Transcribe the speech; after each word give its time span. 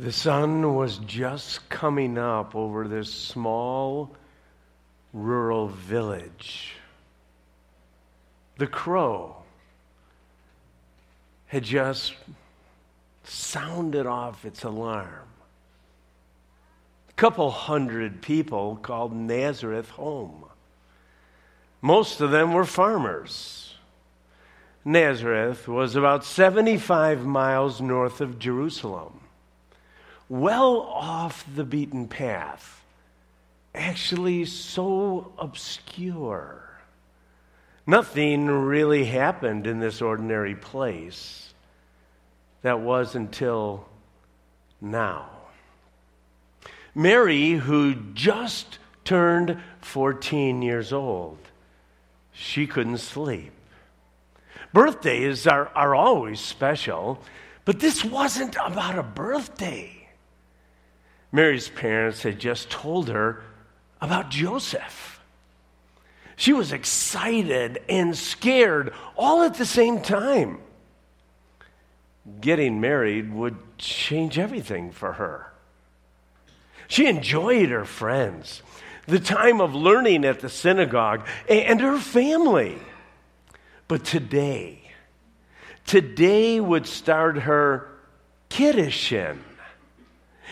The 0.00 0.12
sun 0.12 0.74
was 0.74 0.96
just 0.96 1.68
coming 1.68 2.16
up 2.16 2.56
over 2.56 2.88
this 2.88 3.12
small 3.12 4.10
rural 5.12 5.68
village. 5.68 6.72
The 8.56 8.66
crow 8.66 9.36
had 11.48 11.64
just 11.64 12.14
sounded 13.24 14.06
off 14.06 14.46
its 14.46 14.64
alarm. 14.64 15.28
A 17.10 17.12
couple 17.12 17.50
hundred 17.50 18.22
people 18.22 18.76
called 18.80 19.14
Nazareth 19.14 19.90
home. 19.90 20.46
Most 21.82 22.22
of 22.22 22.30
them 22.30 22.54
were 22.54 22.64
farmers. 22.64 23.74
Nazareth 24.82 25.68
was 25.68 25.94
about 25.94 26.24
75 26.24 27.26
miles 27.26 27.82
north 27.82 28.22
of 28.22 28.38
Jerusalem 28.38 29.19
well 30.30 30.82
off 30.82 31.44
the 31.54 31.64
beaten 31.64 32.06
path, 32.06 32.82
actually 33.74 34.44
so 34.44 35.32
obscure. 35.36 36.80
Nothing 37.84 38.46
really 38.46 39.04
happened 39.04 39.66
in 39.66 39.80
this 39.80 40.00
ordinary 40.00 40.54
place. 40.54 41.52
That 42.62 42.80
was 42.80 43.16
until 43.16 43.88
now. 44.80 45.30
Mary, 46.94 47.52
who 47.52 47.96
just 48.14 48.78
turned 49.04 49.60
14 49.80 50.62
years 50.62 50.92
old, 50.92 51.38
she 52.32 52.68
couldn't 52.68 52.98
sleep. 52.98 53.52
Birthdays 54.72 55.48
are, 55.48 55.68
are 55.74 55.96
always 55.96 56.38
special, 56.38 57.20
but 57.64 57.80
this 57.80 58.04
wasn't 58.04 58.56
about 58.64 58.96
a 58.96 59.02
birthday. 59.02 59.99
Mary's 61.32 61.68
parents 61.68 62.22
had 62.22 62.38
just 62.38 62.70
told 62.70 63.08
her 63.08 63.42
about 64.00 64.30
Joseph. 64.30 65.20
She 66.36 66.52
was 66.52 66.72
excited 66.72 67.82
and 67.88 68.16
scared 68.16 68.92
all 69.16 69.42
at 69.42 69.54
the 69.54 69.66
same 69.66 70.00
time. 70.00 70.58
Getting 72.40 72.80
married 72.80 73.32
would 73.32 73.56
change 73.78 74.38
everything 74.38 74.90
for 74.90 75.12
her. 75.14 75.52
She 76.88 77.06
enjoyed 77.06 77.68
her 77.68 77.84
friends, 77.84 78.62
the 79.06 79.20
time 79.20 79.60
of 79.60 79.74
learning 79.74 80.24
at 80.24 80.40
the 80.40 80.48
synagogue, 80.48 81.26
and 81.48 81.80
her 81.80 81.98
family. 81.98 82.78
But 83.86 84.04
today, 84.04 84.80
today 85.86 86.58
would 86.58 86.86
start 86.86 87.38
her 87.38 87.88
kiddushin 88.48 89.38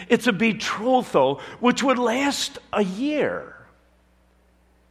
it's 0.09 0.27
a 0.27 0.33
betrothal 0.33 1.41
which 1.61 1.83
would 1.83 1.99
last 1.99 2.59
a 2.73 2.85
year. 2.85 3.55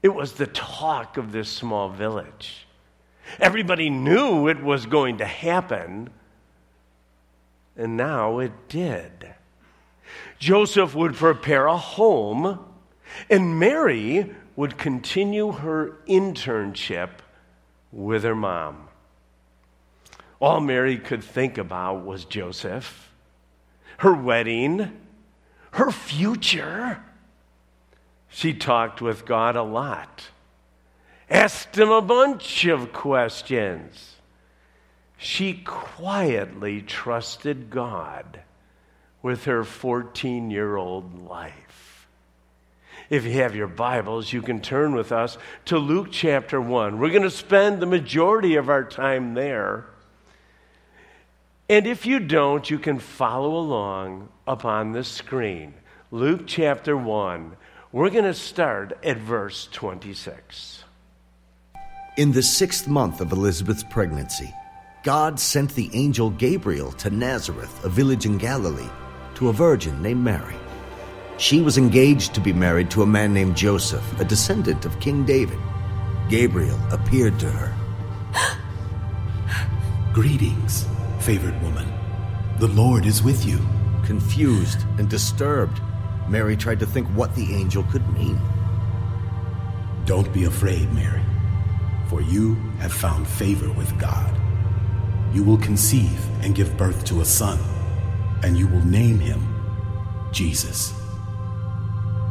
It 0.04 0.10
was 0.10 0.34
the 0.34 0.48
talk 0.48 1.18
of 1.18 1.32
this 1.32 1.50
small 1.50 1.90
village. 1.90 2.68
Everybody 3.40 3.90
knew 3.90 4.48
it 4.48 4.64
was 4.64 4.86
going 4.86 5.18
to 5.18 5.26
happen, 5.26 6.10
and 7.76 7.98
now 7.98 8.40
it 8.40 8.54
did. 8.70 9.34
Joseph 10.40 10.96
would 10.96 11.16
prepare 11.16 11.66
a 11.66 11.78
home, 11.78 12.60
and 13.30 13.60
Mary 13.60 14.34
would 14.56 14.78
continue 14.78 15.52
her 15.52 15.98
internship 16.08 17.10
with 17.92 18.24
her 18.24 18.36
mom. 18.36 18.88
All 20.40 20.62
Mary 20.62 20.98
could 20.98 21.24
think 21.24 21.58
about 21.58 22.06
was 22.06 22.26
Joseph 22.26 23.07
her 23.98 24.14
wedding, 24.14 24.92
her 25.72 25.92
future. 25.92 27.04
She 28.30 28.54
talked 28.54 29.02
with 29.02 29.26
God 29.26 29.56
a 29.56 29.64
lot, 29.64 30.30
asked 31.30 31.78
him 31.78 31.90
a 31.90 32.02
bunch 32.02 32.66
of 32.66 32.94
questions. 32.94 34.16
She 35.18 35.54
quietly 35.54 36.82
trusted 36.82 37.70
God 37.70 38.42
with 39.22 39.46
her 39.46 39.64
14 39.64 40.52
year 40.52 40.76
old 40.76 41.28
life. 41.28 42.08
If 43.10 43.24
you 43.26 43.32
have 43.34 43.56
your 43.56 43.68
Bibles, 43.68 44.34
you 44.34 44.42
can 44.42 44.62
turn 44.62 44.94
with 44.94 45.12
us 45.12 45.38
to 45.66 45.78
Luke 45.78 46.10
chapter 46.12 46.60
1. 46.60 47.00
We're 47.00 47.10
going 47.10 47.22
to 47.24 47.32
spend 47.32 47.82
the 47.82 47.86
majority 47.86 48.56
of 48.56 48.70
our 48.70 48.84
time 48.84 49.34
there. 49.34 49.86
And 51.70 51.86
if 51.86 52.06
you 52.06 52.20
don't, 52.20 52.70
you 52.70 52.80
can 52.80 52.98
follow 52.98 53.58
along 53.58 54.30
up 54.48 54.64
on 54.64 54.94
the 54.94 55.04
screen. 55.04 55.74
Luke 56.12 56.44
chapter 56.46 56.96
1. 56.96 57.58
We're 57.92 58.10
going 58.10 58.24
to 58.24 58.34
start 58.34 58.98
at 59.04 59.18
verse 59.18 59.68
26. 59.74 60.86
In 62.16 62.32
the 62.32 62.42
sixth 62.42 62.88
month 62.88 63.20
of 63.20 63.34
Elizabeth's 63.34 63.84
pregnancy, 63.84 64.54
God 65.04 65.40
sent 65.42 65.76
the 65.76 65.90
angel 65.94 66.30
Gabriel 66.30 66.94
to 66.94 67.10
Nazareth, 67.10 67.84
a 67.84 67.90
village 67.90 68.26
in 68.26 68.38
Galilee, 68.38 68.90
to 69.36 69.50
a 69.50 69.54
virgin 69.54 70.02
named 70.02 70.24
Mary. 70.24 70.56
She 71.38 71.62
was 71.62 71.78
engaged 71.78 72.34
to 72.34 72.42
be 72.42 72.54
married 72.54 72.90
to 72.92 73.04
a 73.04 73.08
man 73.08 73.34
named 73.34 73.58
Joseph, 73.58 74.20
a 74.22 74.26
descendant 74.26 74.86
of 74.86 75.00
King 75.02 75.26
David. 75.26 75.60
Gabriel 76.30 76.80
appeared 76.92 77.38
to 77.42 77.50
her. 77.50 77.74
Greetings 80.14 80.88
favored 81.20 81.62
woman. 81.62 81.92
The 82.60 82.68
Lord 82.68 83.06
is 83.06 83.22
with 83.22 83.46
you. 83.46 83.60
Confused 84.04 84.80
and 84.98 85.10
disturbed, 85.10 85.82
Mary 86.28 86.56
tried 86.56 86.80
to 86.80 86.86
think 86.86 87.08
what 87.10 87.36
the 87.36 87.54
angel 87.54 87.84
could 87.84 88.08
mean. 88.14 88.40
Don't 90.06 90.32
be 90.34 90.46
afraid, 90.46 90.92
Mary, 90.94 91.22
for 92.08 92.22
you 92.22 92.56
have 92.80 92.94
found 92.94 93.28
favor 93.28 93.72
with 93.74 94.00
God. 94.00 94.34
You 95.34 95.44
will 95.44 95.58
conceive 95.58 96.20
and 96.42 96.56
give 96.56 96.78
birth 96.78 97.04
to 97.06 97.22
a 97.22 97.26
son, 97.26 97.60
and 98.44 98.58
you 98.58 98.68
will 98.68 98.86
name 98.86 99.20
him 99.20 99.46
Jesus. 100.32 100.94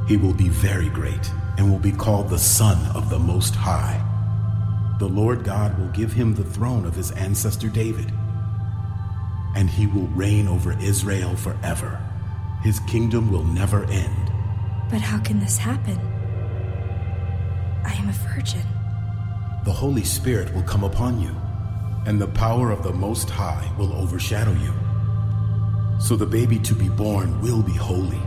He 0.09 0.17
will 0.17 0.35
be 0.35 0.49
very 0.49 0.89
great 0.89 1.31
and 1.59 1.71
will 1.71 1.79
be 1.79 1.93
called 1.93 2.29
the 2.29 2.39
Son 2.39 2.79
of 2.97 3.11
the 3.11 3.19
Most 3.19 3.55
High. 3.55 4.03
The 4.99 5.09
Lord 5.09 5.45
God 5.45 5.79
will 5.79 5.89
give 5.89 6.13
him 6.13 6.35
the 6.35 6.45
throne 6.45 6.87
of 6.87 6.95
his 6.95 7.11
ancestor 7.13 7.69
David 7.69 8.13
and 9.57 9.71
he 9.71 9.87
will 9.87 10.07
reign 10.09 10.47
over 10.47 10.79
Israel 10.81 11.35
forever. 11.35 11.99
His 12.63 12.79
kingdom 12.81 13.33
will 13.33 13.43
never 13.43 13.85
end. 13.85 14.31
But 14.91 15.01
how 15.01 15.19
can 15.19 15.41
this 15.41 15.57
happen? 15.57 15.99
I 17.83 17.95
am 17.95 18.11
a 18.11 18.13
virgin. 18.35 18.63
The 19.65 19.73
Holy 19.73 20.05
Spirit 20.05 20.55
will 20.55 20.63
come 20.63 20.85
upon 20.85 21.23
you, 21.23 21.35
and 22.07 22.21
the 22.21 22.27
power 22.27 22.71
of 22.71 22.83
the 22.83 22.93
Most 22.93 23.31
High 23.31 23.73
will 23.79 23.95
overshadow 23.95 24.53
you. 24.53 24.75
So 26.01 26.17
the 26.17 26.27
baby 26.27 26.59
to 26.59 26.75
be 26.75 26.91
born 26.91 27.41
will 27.41 27.63
be 27.63 27.73
holy, 27.73 28.21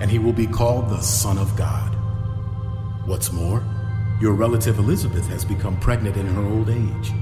and 0.00 0.10
he 0.10 0.18
will 0.18 0.34
be 0.34 0.46
called 0.46 0.90
the 0.90 1.00
Son 1.00 1.38
of 1.38 1.56
God. 1.56 1.96
What's 3.06 3.32
more, 3.32 3.64
your 4.20 4.34
relative 4.34 4.78
Elizabeth 4.78 5.26
has 5.28 5.46
become 5.46 5.80
pregnant 5.80 6.18
in 6.18 6.26
her 6.26 6.44
old 6.44 6.68
age. 6.68 7.12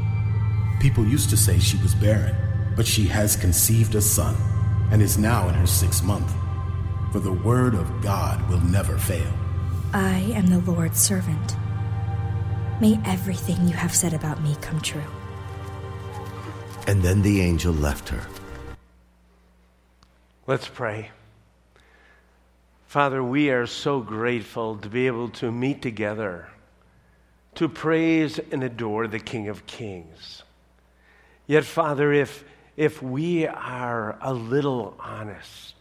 People 0.81 1.06
used 1.06 1.31
to 1.31 1.37
say 1.37 1.61
she 1.61 1.77
was 1.77 1.95
barren 1.95 2.34
but 2.77 2.87
she 2.87 3.05
has 3.05 3.37
conceived 3.37 3.94
a 3.94 4.00
son 4.00 4.37
and 4.91 5.03
is 5.03 5.19
now 5.19 5.49
in 5.49 5.55
her 5.55 5.66
sixth 5.66 6.03
month. 6.05 6.33
For 7.12 7.21
the 7.21 7.33
word 7.33 7.75
of 7.75 8.03
God 8.03 8.49
will 8.49 8.60
never 8.60 8.97
fail. 8.99 9.33
I 9.93 10.21
am 10.34 10.47
the 10.47 10.60
Lord's 10.71 11.00
servant. 11.00 11.56
May 12.81 12.99
everything 13.05 13.69
you 13.69 13.75
have 13.75 13.94
said 13.94 14.15
about 14.15 14.43
me 14.43 14.56
come 14.60 14.81
true. 14.81 15.03
And 16.87 17.03
then 17.03 17.22
the 17.22 17.41
angel 17.41 17.72
left 17.72 18.09
her. 18.09 18.27
Let's 20.47 20.69
pray. 20.69 21.10
Father, 22.86 23.22
we 23.22 23.51
are 23.51 23.66
so 23.66 24.01
grateful 24.01 24.77
to 24.78 24.89
be 24.89 25.07
able 25.07 25.28
to 25.30 25.53
meet 25.53 25.80
together 25.80 26.48
to 27.54 27.69
praise 27.69 28.39
and 28.51 28.63
adore 28.63 29.07
the 29.07 29.19
King 29.19 29.48
of 29.48 29.66
Kings. 29.66 30.42
Yet, 31.47 31.65
Father, 31.65 32.13
if 32.13 32.45
if 32.77 33.03
we 33.03 33.47
are 33.47 34.16
a 34.21 34.33
little 34.33 34.97
honest, 34.98 35.74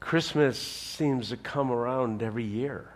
Christmas 0.00 0.58
seems 0.58 1.30
to 1.30 1.36
come 1.36 1.70
around 1.70 2.22
every 2.22 2.44
year. 2.44 2.88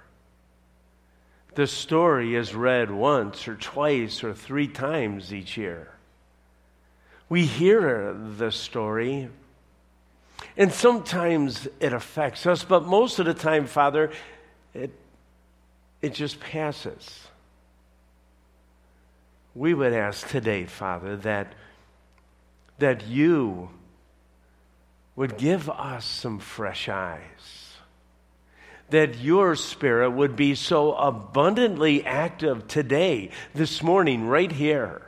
The 1.54 1.66
story 1.66 2.34
is 2.34 2.54
read 2.54 2.90
once 2.90 3.46
or 3.46 3.56
twice 3.56 4.24
or 4.24 4.32
three 4.32 4.68
times 4.68 5.32
each 5.32 5.56
year. 5.56 5.92
We 7.28 7.44
hear 7.46 8.14
the 8.14 8.50
story, 8.50 9.28
and 10.56 10.72
sometimes 10.72 11.68
it 11.80 11.92
affects 11.92 12.46
us, 12.46 12.64
but 12.64 12.84
most 12.84 13.18
of 13.18 13.26
the 13.26 13.34
time, 13.34 13.66
Father, 13.66 14.10
it, 14.74 14.90
it 16.00 16.14
just 16.14 16.40
passes. 16.40 17.26
We 19.54 19.74
would 19.74 19.92
ask 19.92 20.28
today, 20.28 20.64
Father, 20.64 21.16
that 21.18 21.52
that 22.78 23.06
you 23.06 23.70
would 25.14 25.36
give 25.36 25.68
us 25.68 26.04
some 26.04 26.38
fresh 26.38 26.88
eyes. 26.88 27.76
That 28.90 29.18
your 29.18 29.56
spirit 29.56 30.10
would 30.10 30.36
be 30.36 30.54
so 30.54 30.94
abundantly 30.94 32.04
active 32.04 32.68
today, 32.68 33.30
this 33.54 33.82
morning, 33.82 34.26
right 34.26 34.52
here, 34.52 35.02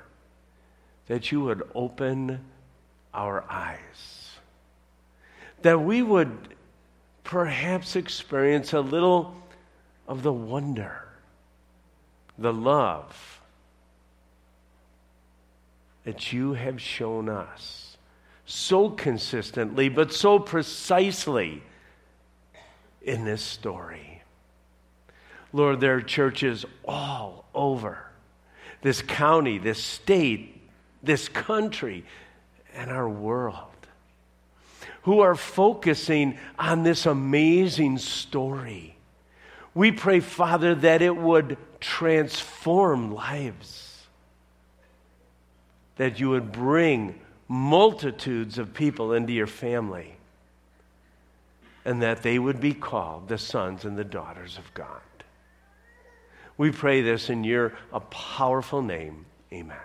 that 1.06 1.30
you 1.30 1.42
would 1.42 1.62
open 1.74 2.40
our 3.12 3.44
eyes. 3.48 4.30
That 5.62 5.82
we 5.82 6.02
would 6.02 6.54
perhaps 7.24 7.96
experience 7.96 8.72
a 8.72 8.80
little 8.80 9.34
of 10.06 10.22
the 10.22 10.32
wonder, 10.32 11.04
the 12.38 12.52
love 12.52 13.33
that 16.04 16.32
you 16.32 16.54
have 16.54 16.80
shown 16.80 17.28
us 17.28 17.96
so 18.46 18.90
consistently, 18.90 19.88
but 19.88 20.12
so 20.12 20.38
precisely 20.38 21.62
in 23.02 23.24
this 23.24 23.42
story. 23.42 24.22
Lord, 25.52 25.80
there 25.80 25.96
are 25.96 26.02
churches 26.02 26.64
all 26.84 27.46
over 27.54 27.98
this 28.82 29.00
county, 29.00 29.56
this 29.56 29.82
state, 29.82 30.60
this 31.02 31.28
country, 31.28 32.04
and 32.74 32.90
our 32.90 33.08
world 33.08 33.70
who 35.02 35.20
are 35.20 35.34
focusing 35.34 36.38
on 36.58 36.82
this 36.82 37.06
amazing 37.06 37.98
story. 37.98 38.96
We 39.74 39.92
pray, 39.92 40.20
Father, 40.20 40.74
that 40.76 41.02
it 41.02 41.14
would 41.14 41.58
transform 41.78 43.12
lives, 43.14 43.93
that 45.96 46.18
you 46.18 46.30
would 46.30 46.52
bring 46.52 47.20
multitudes 47.48 48.58
of 48.58 48.74
people 48.74 49.12
into 49.12 49.32
your 49.32 49.46
family, 49.46 50.14
and 51.84 52.02
that 52.02 52.22
they 52.22 52.38
would 52.38 52.60
be 52.60 52.72
called 52.72 53.28
the 53.28 53.38
sons 53.38 53.84
and 53.84 53.96
the 53.96 54.04
daughters 54.04 54.58
of 54.58 54.72
God. 54.74 55.00
We 56.56 56.70
pray 56.70 57.02
this 57.02 57.30
in 57.30 57.44
your 57.44 57.74
a 57.92 58.00
powerful 58.00 58.80
name. 58.80 59.26
Amen. 59.52 59.76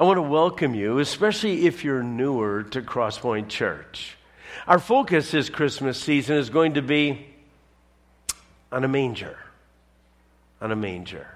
I 0.00 0.04
want 0.04 0.16
to 0.16 0.22
welcome 0.22 0.74
you, 0.74 0.98
especially 0.98 1.66
if 1.66 1.84
you're 1.84 2.02
newer 2.02 2.64
to 2.64 2.82
Crosspoint 2.82 3.48
Church. 3.48 4.16
Our 4.66 4.78
focus 4.78 5.30
this 5.30 5.48
Christmas 5.48 5.98
season 6.00 6.36
is 6.36 6.50
going 6.50 6.74
to 6.74 6.82
be 6.82 7.26
on 8.72 8.84
a 8.84 8.88
manger. 8.88 9.36
On 10.60 10.72
a 10.72 10.76
manger. 10.76 11.28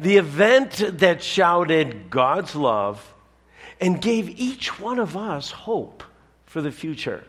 The 0.00 0.16
event 0.16 0.98
that 0.98 1.22
shouted 1.22 2.10
God's 2.10 2.54
love 2.54 3.14
and 3.80 4.00
gave 4.00 4.28
each 4.38 4.80
one 4.80 4.98
of 4.98 5.16
us 5.16 5.50
hope 5.50 6.02
for 6.46 6.60
the 6.62 6.72
future. 6.72 7.24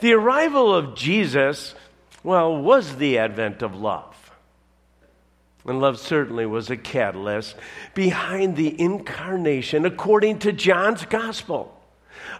The 0.00 0.12
arrival 0.12 0.74
of 0.74 0.94
Jesus, 0.94 1.74
well, 2.24 2.56
was 2.56 2.96
the 2.96 3.18
advent 3.18 3.62
of 3.62 3.76
love. 3.76 4.14
And 5.64 5.80
love 5.80 5.98
certainly 5.98 6.46
was 6.46 6.70
a 6.70 6.76
catalyst 6.76 7.54
behind 7.94 8.56
the 8.56 8.80
incarnation 8.80 9.84
according 9.84 10.40
to 10.40 10.52
John's 10.52 11.04
gospel. 11.04 11.74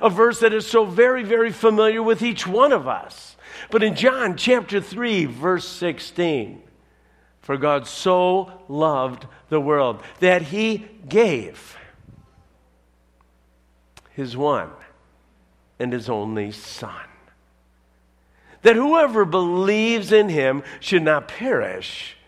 A 0.00 0.08
verse 0.08 0.40
that 0.40 0.52
is 0.52 0.66
so 0.66 0.84
very, 0.84 1.22
very 1.22 1.52
familiar 1.52 2.02
with 2.02 2.22
each 2.22 2.46
one 2.46 2.72
of 2.72 2.88
us. 2.88 3.36
But 3.70 3.82
in 3.82 3.94
John 3.94 4.36
chapter 4.36 4.80
3, 4.80 5.26
verse 5.26 5.68
16, 5.68 6.62
for 7.48 7.56
God 7.56 7.86
so 7.86 8.52
loved 8.68 9.26
the 9.48 9.58
world 9.58 10.02
that 10.20 10.42
he 10.42 10.86
gave 11.08 11.78
his 14.10 14.36
one 14.36 14.68
and 15.78 15.90
his 15.90 16.10
only 16.10 16.52
Son. 16.52 17.06
That 18.60 18.76
whoever 18.76 19.24
believes 19.24 20.12
in 20.12 20.28
him 20.28 20.62
should 20.78 21.00
not 21.00 21.26
perish 21.26 22.18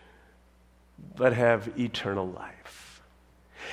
but 1.15 1.33
have 1.33 1.69
eternal 1.79 2.27
life. 2.27 3.03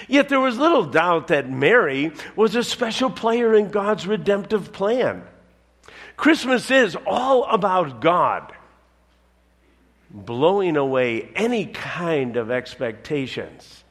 Yet 0.06 0.28
there 0.28 0.40
was 0.40 0.58
little 0.58 0.84
doubt 0.84 1.28
that 1.28 1.48
Mary 1.48 2.12
was 2.36 2.56
a 2.56 2.62
special 2.62 3.08
player 3.08 3.54
in 3.54 3.70
God's 3.70 4.06
redemptive 4.06 4.70
plan. 4.70 5.22
Christmas 6.14 6.70
is 6.70 6.94
all 7.06 7.44
about 7.44 8.02
God 8.02 8.52
blowing 10.10 10.76
away 10.76 11.30
any 11.34 11.66
kind 11.66 12.36
of 12.36 12.50
expectations 12.50 13.84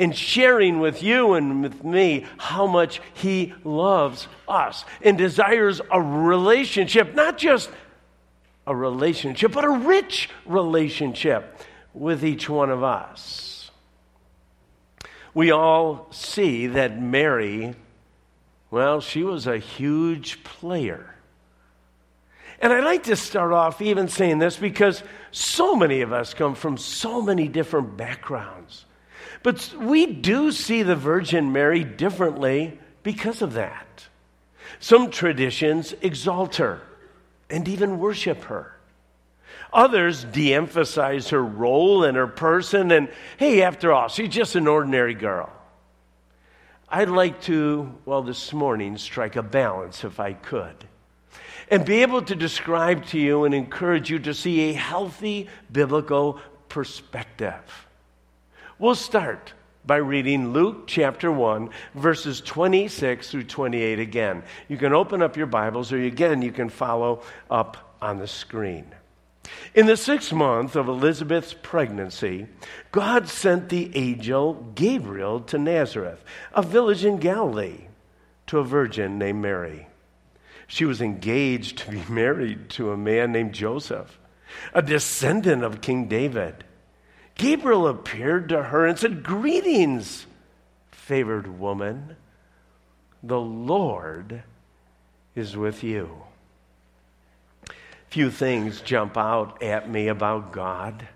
and 0.00 0.16
sharing 0.16 0.80
with 0.80 1.02
you 1.02 1.34
and 1.34 1.62
with 1.62 1.84
me 1.84 2.26
how 2.38 2.66
much 2.66 3.00
He 3.12 3.52
loves 3.64 4.26
us 4.48 4.84
and 5.02 5.16
desires 5.18 5.80
a 5.90 6.00
relationship, 6.00 7.14
not 7.14 7.36
just 7.36 7.70
a 8.66 8.74
relationship, 8.74 9.52
but 9.52 9.64
a 9.64 9.70
rich 9.70 10.30
relationship 10.46 11.60
with 11.92 12.24
each 12.24 12.48
one 12.48 12.70
of 12.70 12.82
us. 12.82 13.70
We 15.34 15.50
all 15.50 16.08
see 16.10 16.66
that 16.68 17.00
Mary, 17.00 17.74
well, 18.70 19.00
she 19.00 19.22
was 19.22 19.46
a 19.46 19.58
huge 19.58 20.42
player. 20.42 21.14
And 22.60 22.72
I'd 22.72 22.84
like 22.84 23.04
to 23.04 23.16
start 23.16 23.52
off 23.52 23.80
even 23.80 24.08
saying 24.08 24.38
this 24.38 24.56
because 24.56 25.02
so 25.32 25.74
many 25.76 26.00
of 26.00 26.12
us 26.12 26.34
come 26.34 26.54
from 26.54 26.76
so 26.76 27.22
many 27.22 27.48
different 27.48 27.96
backgrounds. 27.96 28.84
But 29.42 29.74
we 29.78 30.06
do 30.06 30.52
see 30.52 30.82
the 30.82 30.96
Virgin 30.96 31.52
Mary 31.52 31.84
differently 31.84 32.78
because 33.02 33.42
of 33.42 33.54
that. 33.54 33.86
Some 34.78 35.10
traditions 35.10 35.94
exalt 36.00 36.56
her 36.56 36.82
and 37.48 37.66
even 37.68 37.98
worship 37.98 38.42
her. 38.44 38.76
Others 39.72 40.24
de 40.24 40.54
emphasize 40.54 41.28
her 41.30 41.42
role 41.42 42.04
and 42.04 42.16
her 42.16 42.26
person, 42.26 42.90
and 42.90 43.08
hey, 43.36 43.62
after 43.62 43.92
all, 43.92 44.08
she's 44.08 44.28
just 44.28 44.56
an 44.56 44.66
ordinary 44.66 45.14
girl. 45.14 45.50
I'd 46.88 47.08
like 47.08 47.42
to, 47.42 47.94
well, 48.04 48.22
this 48.22 48.52
morning, 48.52 48.96
strike 48.96 49.36
a 49.36 49.42
balance 49.42 50.02
if 50.02 50.18
I 50.18 50.32
could, 50.32 50.74
and 51.70 51.84
be 51.84 52.02
able 52.02 52.22
to 52.22 52.34
describe 52.34 53.06
to 53.06 53.18
you 53.18 53.44
and 53.44 53.54
encourage 53.54 54.10
you 54.10 54.18
to 54.18 54.34
see 54.34 54.70
a 54.70 54.72
healthy 54.72 55.48
biblical 55.70 56.40
perspective. 56.68 57.86
We'll 58.78 58.96
start 58.96 59.52
by 59.86 59.96
reading 59.96 60.52
Luke 60.52 60.86
chapter 60.86 61.30
1, 61.30 61.70
verses 61.94 62.40
26 62.40 63.30
through 63.30 63.44
28 63.44 63.98
again. 63.98 64.42
You 64.68 64.76
can 64.76 64.92
open 64.92 65.22
up 65.22 65.36
your 65.36 65.46
Bibles, 65.46 65.92
or 65.92 66.02
again, 66.02 66.42
you 66.42 66.52
can 66.52 66.68
follow 66.68 67.22
up 67.50 67.96
on 68.02 68.18
the 68.18 68.26
screen. 68.26 68.86
In 69.74 69.86
the 69.86 69.96
sixth 69.96 70.32
month 70.32 70.76
of 70.76 70.88
Elizabeth's 70.88 71.54
pregnancy, 71.54 72.46
God 72.92 73.28
sent 73.28 73.68
the 73.68 73.96
angel 73.96 74.72
Gabriel 74.74 75.40
to 75.40 75.58
Nazareth, 75.58 76.22
a 76.52 76.62
village 76.62 77.04
in 77.04 77.18
Galilee, 77.18 77.86
to 78.48 78.58
a 78.58 78.64
virgin 78.64 79.18
named 79.18 79.40
Mary. 79.40 79.86
She 80.70 80.86
was 80.86 81.02
engaged 81.02 81.78
to 81.78 81.90
be 81.90 82.02
married 82.08 82.70
to 82.70 82.92
a 82.92 82.96
man 82.96 83.32
named 83.32 83.52
Joseph, 83.52 84.18
a 84.72 84.80
descendant 84.80 85.62
of 85.62 85.82
King 85.82 86.08
David. 86.08 86.64
Gabriel 87.34 87.86
appeared 87.86 88.48
to 88.48 88.64
her 88.64 88.86
and 88.86 88.98
said, 88.98 89.22
Greetings, 89.22 90.26
favored 90.90 91.58
woman. 91.58 92.16
The 93.22 93.40
Lord 93.40 94.42
is 95.34 95.56
with 95.56 95.84
you 95.84 96.22
few 98.10 98.30
things 98.30 98.80
jump 98.80 99.16
out 99.16 99.62
at 99.62 99.88
me 99.88 100.08
about 100.08 100.52
God. 100.52 101.06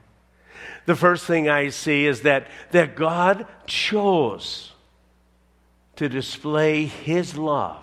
The 0.86 0.94
first 0.94 1.24
thing 1.26 1.48
I 1.48 1.70
see 1.70 2.06
is 2.06 2.22
that, 2.22 2.46
that 2.70 2.94
God 2.94 3.46
chose 3.66 4.72
to 5.96 6.08
display 6.08 6.86
his 6.86 7.36
love 7.36 7.82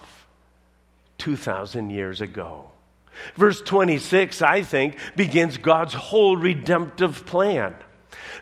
2,000 1.22 1.92
years 1.92 2.20
ago. 2.20 2.72
Verse 3.36 3.62
26, 3.62 4.42
I 4.42 4.64
think, 4.64 4.98
begins 5.16 5.58
God's 5.58 5.94
whole 5.94 6.36
redemptive 6.36 7.28
plan. 7.28 7.76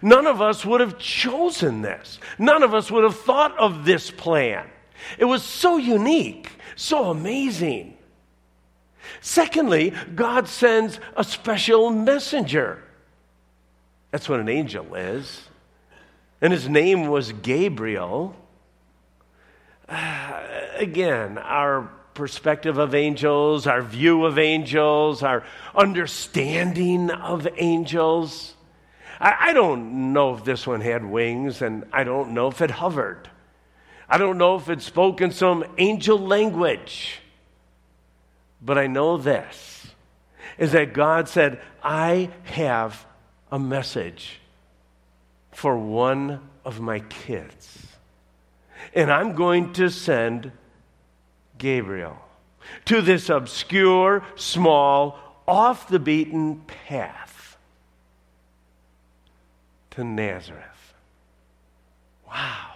None 0.02 0.26
of 0.26 0.42
us 0.42 0.66
would 0.66 0.80
have 0.80 0.98
chosen 0.98 1.82
this. 1.82 2.20
None 2.38 2.64
of 2.64 2.74
us 2.74 2.90
would 2.90 3.04
have 3.04 3.20
thought 3.20 3.58
of 3.58 3.84
this 3.84 4.12
plan. 4.12 4.70
It 5.18 5.26
was 5.26 5.44
so 5.44 5.76
unique, 5.76 6.52
so 6.78 7.10
amazing. 7.10 7.98
Secondly, 9.20 9.94
God 10.16 10.48
sends 10.48 11.02
a 11.18 11.26
special 11.26 11.90
messenger. 11.90 12.82
That's 14.12 14.30
what 14.30 14.40
an 14.40 14.48
angel 14.48 14.96
is. 14.96 15.50
And 16.40 16.54
his 16.54 16.70
name 16.70 17.08
was 17.08 17.34
Gabriel. 17.34 18.38
Uh, 19.90 20.42
again, 20.78 21.38
our 21.38 21.92
perspective 22.20 22.78
of 22.78 22.94
angels, 22.94 23.66
our 23.66 23.82
view 23.82 24.26
of 24.26 24.38
angels, 24.38 25.24
our 25.24 25.42
understanding 25.74 27.10
of 27.10 27.48
angels. 27.56 28.56
I, 29.22 29.36
I 29.40 29.54
don't 29.54 30.12
know 30.12 30.36
if 30.36 30.44
this 30.44 30.68
one 30.68 30.82
had 30.82 31.06
wings, 31.06 31.62
and 31.62 31.86
I 31.94 32.04
don't 32.04 32.32
know 32.32 32.50
if 32.50 32.60
it 32.60 32.72
hovered. 32.72 33.30
I 34.10 34.18
don't 34.18 34.38
know 34.38 34.58
if 34.58 34.68
it 34.68 34.82
spoke 34.82 35.22
in 35.22 35.32
some 35.32 35.64
angel 35.78 36.20
language. 36.20 37.22
But 38.62 38.78
I 38.78 38.88
know 38.88 39.16
this 39.16 39.88
is 40.58 40.74
that 40.74 40.92
God 40.92 41.30
said, 41.30 41.62
I 41.82 42.32
have 42.44 43.06
a 43.50 43.58
message 43.58 44.42
for 45.54 45.78
one 45.78 46.42
of 46.66 46.82
my 46.82 47.00
kids. 47.00 47.88
And 48.94 49.10
I'm 49.10 49.36
going 49.36 49.72
to 49.74 49.90
send 49.90 50.52
Gabriel 51.60 52.18
to 52.86 53.02
this 53.02 53.30
obscure, 53.30 54.24
small, 54.36 55.20
off 55.48 55.88
the 55.88 56.00
beaten 56.00 56.62
path 56.88 57.58
to 59.92 60.04
Nazareth. 60.04 60.64
Wow. 62.28 62.68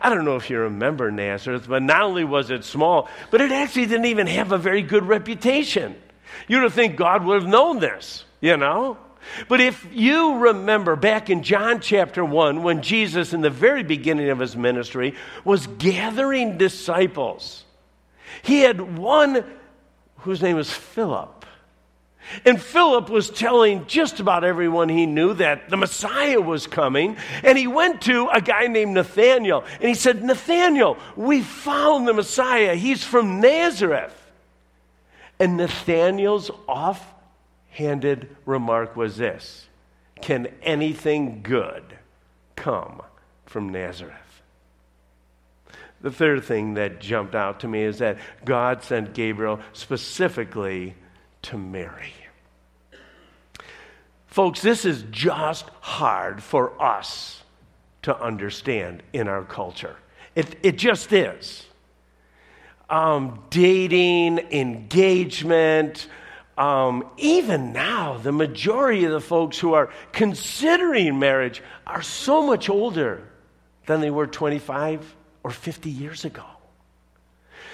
I 0.00 0.10
don't 0.10 0.24
know 0.24 0.36
if 0.36 0.50
you 0.50 0.58
remember 0.58 1.10
Nazareth, 1.10 1.66
but 1.68 1.82
not 1.82 2.02
only 2.02 2.24
was 2.24 2.50
it 2.50 2.64
small, 2.64 3.08
but 3.30 3.40
it 3.40 3.52
actually 3.52 3.86
didn't 3.86 4.06
even 4.06 4.26
have 4.26 4.52
a 4.52 4.58
very 4.58 4.82
good 4.82 5.04
reputation. 5.04 5.96
You'd 6.46 6.62
have 6.62 6.74
think 6.74 6.96
God 6.96 7.24
would 7.24 7.40
have 7.40 7.50
known 7.50 7.78
this, 7.78 8.24
you 8.40 8.56
know? 8.56 8.98
But 9.48 9.60
if 9.60 9.86
you 9.92 10.38
remember 10.38 10.96
back 10.96 11.30
in 11.30 11.42
John 11.42 11.80
chapter 11.80 12.24
1, 12.24 12.62
when 12.62 12.82
Jesus, 12.82 13.32
in 13.32 13.40
the 13.40 13.50
very 13.50 13.82
beginning 13.82 14.30
of 14.30 14.38
his 14.38 14.56
ministry, 14.56 15.14
was 15.44 15.66
gathering 15.66 16.58
disciples, 16.58 17.64
he 18.42 18.60
had 18.60 18.98
one 18.98 19.44
whose 20.18 20.42
name 20.42 20.56
was 20.56 20.70
Philip. 20.70 21.38
And 22.44 22.60
Philip 22.60 23.08
was 23.08 23.30
telling 23.30 23.86
just 23.86 24.20
about 24.20 24.44
everyone 24.44 24.88
he 24.88 25.06
knew 25.06 25.32
that 25.34 25.70
the 25.70 25.76
Messiah 25.76 26.40
was 26.40 26.66
coming. 26.66 27.16
And 27.42 27.56
he 27.56 27.66
went 27.66 28.02
to 28.02 28.28
a 28.28 28.40
guy 28.40 28.66
named 28.66 28.94
Nathanael. 28.94 29.64
And 29.80 29.88
he 29.88 29.94
said, 29.94 30.22
Nathanael, 30.22 30.98
we 31.16 31.40
found 31.40 32.06
the 32.06 32.12
Messiah. 32.12 32.74
He's 32.74 33.02
from 33.02 33.40
Nazareth. 33.40 34.14
And 35.38 35.56
Nathanael's 35.56 36.50
offhanded 36.66 38.36
remark 38.44 38.96
was 38.96 39.16
this 39.16 39.66
Can 40.20 40.48
anything 40.62 41.40
good 41.42 41.84
come 42.56 43.02
from 43.46 43.70
Nazareth? 43.70 44.27
The 46.00 46.10
third 46.10 46.44
thing 46.44 46.74
that 46.74 47.00
jumped 47.00 47.34
out 47.34 47.60
to 47.60 47.68
me 47.68 47.82
is 47.82 47.98
that 47.98 48.18
God 48.44 48.82
sent 48.82 49.14
Gabriel 49.14 49.60
specifically 49.72 50.94
to 51.42 51.58
Mary. 51.58 52.12
Folks, 54.26 54.62
this 54.62 54.84
is 54.84 55.04
just 55.10 55.68
hard 55.80 56.42
for 56.42 56.80
us 56.80 57.42
to 58.02 58.16
understand 58.16 59.02
in 59.12 59.26
our 59.26 59.42
culture. 59.42 59.96
It, 60.36 60.56
it 60.62 60.78
just 60.78 61.12
is. 61.12 61.66
Um, 62.88 63.42
dating, 63.50 64.38
engagement, 64.52 66.06
um, 66.58 67.08
even 67.16 67.72
now, 67.72 68.18
the 68.18 68.32
majority 68.32 69.04
of 69.04 69.12
the 69.12 69.20
folks 69.20 69.58
who 69.58 69.74
are 69.74 69.90
considering 70.12 71.18
marriage 71.18 71.62
are 71.86 72.02
so 72.02 72.46
much 72.46 72.68
older 72.68 73.22
than 73.86 74.00
they 74.00 74.10
were 74.10 74.26
25 74.26 75.14
or 75.48 75.50
50 75.50 75.88
years 75.88 76.26
ago. 76.26 76.44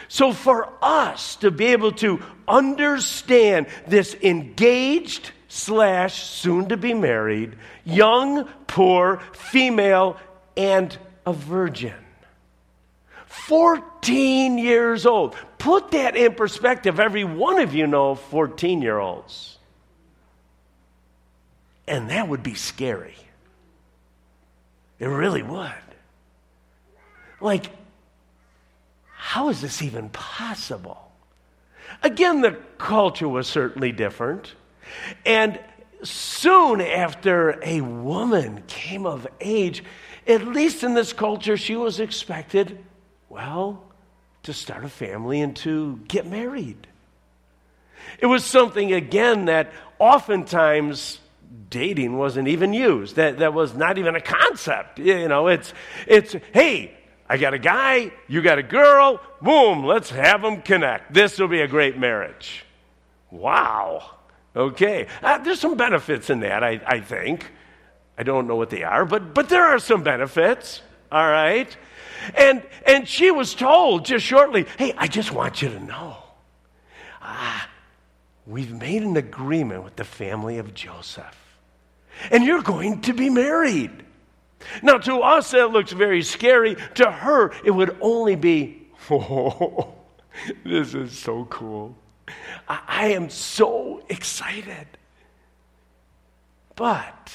So, 0.07 0.33
for 0.33 0.69
us 0.81 1.35
to 1.37 1.50
be 1.50 1.66
able 1.66 1.90
to 1.93 2.23
understand 2.47 3.66
this 3.88 4.14
engaged 4.23 5.33
slash 5.49 6.23
soon 6.23 6.69
to 6.69 6.76
be 6.76 6.95
married, 6.95 7.57
young, 7.85 8.45
poor, 8.69 9.21
female, 9.33 10.16
and 10.57 10.97
a 11.26 11.33
virgin. 11.33 11.95
14 13.26 14.57
years 14.59 15.04
old. 15.04 15.35
Put 15.59 15.90
that 15.90 16.14
in 16.16 16.35
perspective. 16.35 17.00
Every 17.00 17.25
one 17.25 17.61
of 17.61 17.75
you 17.75 17.88
know 17.88 18.14
14 18.14 18.83
year 18.83 18.99
olds. 18.99 19.59
And 21.88 22.11
that 22.11 22.28
would 22.28 22.45
be 22.45 22.54
scary. 22.54 23.16
It 25.00 25.07
really 25.07 25.43
would. 25.43 25.73
Like, 27.44 27.66
how 29.14 29.50
is 29.50 29.60
this 29.60 29.82
even 29.82 30.08
possible? 30.08 31.12
Again, 32.02 32.40
the 32.40 32.52
culture 32.78 33.28
was 33.28 33.46
certainly 33.46 33.92
different. 33.92 34.54
And 35.26 35.60
soon 36.02 36.80
after 36.80 37.60
a 37.62 37.82
woman 37.82 38.62
came 38.66 39.04
of 39.04 39.26
age, 39.42 39.84
at 40.26 40.46
least 40.46 40.82
in 40.84 40.94
this 40.94 41.12
culture, 41.12 41.58
she 41.58 41.76
was 41.76 42.00
expected, 42.00 42.82
well, 43.28 43.84
to 44.44 44.54
start 44.54 44.82
a 44.82 44.88
family 44.88 45.42
and 45.42 45.54
to 45.56 46.00
get 46.08 46.26
married. 46.26 46.86
It 48.20 48.26
was 48.26 48.42
something, 48.42 48.94
again, 48.94 49.44
that 49.46 49.70
oftentimes 49.98 51.18
dating 51.68 52.16
wasn't 52.16 52.48
even 52.48 52.72
used. 52.72 53.16
That, 53.16 53.40
that 53.40 53.52
was 53.52 53.74
not 53.74 53.98
even 53.98 54.16
a 54.16 54.20
concept. 54.22 54.98
You 54.98 55.28
know, 55.28 55.48
it's, 55.48 55.74
it's 56.06 56.34
hey, 56.54 56.96
I 57.28 57.38
got 57.38 57.54
a 57.54 57.59
guy, 57.59 58.12
you 58.28 58.43
got 58.43 58.59
a 58.59 58.62
girl, 58.62 59.21
boom, 59.40 59.85
let's 59.85 60.11
have 60.11 60.43
them 60.43 60.61
connect. 60.62 61.14
This 61.14 61.38
will 61.38 61.49
be 61.49 61.62
a 61.62 61.69
great 61.69 61.99
marriage. 61.99 62.64
Wow. 63.31 64.11
Okay. 64.54 65.07
Uh, 65.23 65.38
there's 65.38 65.61
some 65.61 65.76
benefits 65.76 66.31
in 66.31 66.40
that, 66.40 66.62
I, 66.62 66.81
I 66.87 67.00
think. 67.00 67.50
I 68.16 68.23
don't 68.23 68.47
know 68.47 68.57
what 68.57 68.71
they 68.71 68.85
are, 68.85 69.04
but, 69.04 69.35
but 69.35 69.49
there 69.49 69.64
are 69.64 69.78
some 69.78 70.02
benefits. 70.02 70.83
All 71.11 71.26
right. 71.26 71.75
And, 72.37 72.62
and 72.87 73.09
she 73.09 73.31
was 73.31 73.54
told 73.54 74.04
just 74.04 74.25
shortly, 74.25 74.66
hey, 74.78 74.95
I 74.97 75.09
just 75.09 75.33
want 75.33 75.62
you 75.62 75.71
to 75.71 75.81
know. 75.81 76.16
Ah, 77.21 77.69
we've 78.47 78.73
made 78.73 79.02
an 79.02 79.16
agreement 79.16 79.83
with 79.83 79.97
the 79.97 80.04
family 80.04 80.59
of 80.59 80.75
Joseph. 80.75 81.37
And 82.31 82.45
you're 82.45 82.62
going 82.62 83.00
to 83.02 83.12
be 83.12 83.31
married. 83.31 84.04
Now, 84.83 84.99
to 84.99 85.21
us, 85.21 85.50
that 85.52 85.71
looks 85.71 85.92
very 85.92 86.23
scary. 86.23 86.76
To 86.94 87.11
her, 87.11 87.52
it 87.64 87.71
would 87.71 87.97
only 88.00 88.37
be, 88.37 88.88
oh, 89.11 89.94
this 90.64 90.94
is 90.94 91.16
so 91.16 91.44
cool. 91.47 91.97
I, 92.68 92.80
I 92.87 93.06
am 93.09 93.30
so 93.30 94.02
excited. 94.09 94.87
But 96.76 97.33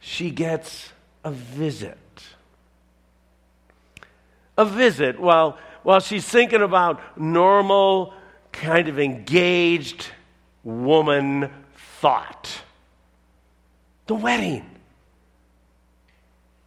she 0.00 0.30
gets 0.30 0.92
a 1.24 1.30
visit. 1.30 1.98
A 4.58 4.64
visit 4.64 5.18
while, 5.18 5.58
while 5.82 6.00
she's 6.00 6.26
thinking 6.26 6.62
about 6.62 7.18
normal, 7.18 8.14
kind 8.52 8.88
of 8.88 8.98
engaged 8.98 10.06
woman 10.62 11.50
thought. 12.00 12.62
The 14.06 14.14
wedding. 14.14 14.71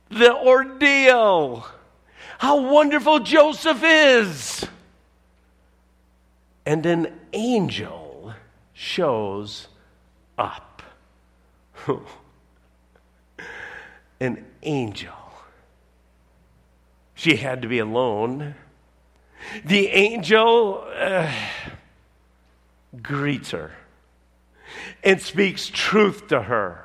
The 0.09 0.35
ordeal. 0.35 1.67
How 2.37 2.61
wonderful 2.61 3.19
Joseph 3.19 3.81
is 3.83 4.67
and 6.65 6.85
an 6.85 7.19
angel 7.33 8.33
shows 8.73 9.67
up. 10.37 10.81
an 14.19 14.45
angel. 14.63 15.13
She 17.13 17.35
had 17.37 17.61
to 17.61 17.67
be 17.67 17.79
alone. 17.79 18.55
The 19.63 19.87
angel 19.89 20.85
uh, 20.95 21.31
greets 23.01 23.51
her 23.51 23.71
and 25.03 25.21
speaks 25.21 25.69
truth 25.71 26.27
to 26.29 26.41
her. 26.41 26.84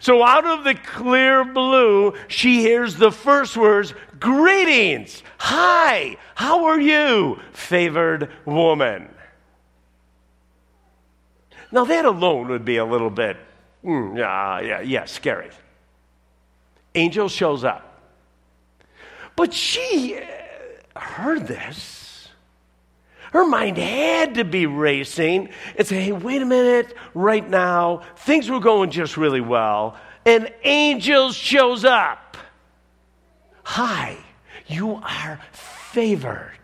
So, 0.00 0.22
out 0.22 0.44
of 0.44 0.64
the 0.64 0.74
clear 0.74 1.44
blue, 1.44 2.14
she 2.28 2.60
hears 2.60 2.96
the 2.96 3.12
first 3.12 3.56
words 3.56 3.94
Greetings. 4.18 5.22
Hi. 5.38 6.16
How 6.34 6.64
are 6.64 6.80
you, 6.80 7.38
favored 7.52 8.30
woman? 8.44 9.08
Now, 11.70 11.84
that 11.84 12.04
alone 12.04 12.48
would 12.48 12.64
be 12.64 12.76
a 12.76 12.84
little 12.84 13.10
bit, 13.10 13.36
mm, 13.84 14.18
yeah, 14.18 14.60
yeah, 14.60 14.80
yeah, 14.80 15.04
scary. 15.06 15.50
Angel 16.94 17.28
shows 17.28 17.64
up. 17.64 18.00
But 19.36 19.54
she 19.54 20.18
uh, 20.18 21.00
heard 21.00 21.46
this. 21.46 22.01
Her 23.32 23.46
mind 23.46 23.78
had 23.78 24.34
to 24.34 24.44
be 24.44 24.66
racing 24.66 25.48
and 25.76 25.86
say, 25.86 26.02
hey, 26.02 26.12
wait 26.12 26.42
a 26.42 26.46
minute, 26.46 26.94
right 27.14 27.48
now, 27.48 28.02
things 28.16 28.50
were 28.50 28.60
going 28.60 28.90
just 28.90 29.16
really 29.16 29.40
well. 29.40 29.96
An 30.26 30.50
angel 30.64 31.32
shows 31.32 31.84
up. 31.84 32.36
Hi, 33.64 34.18
you 34.66 34.96
are 34.96 35.40
favored. 35.52 36.58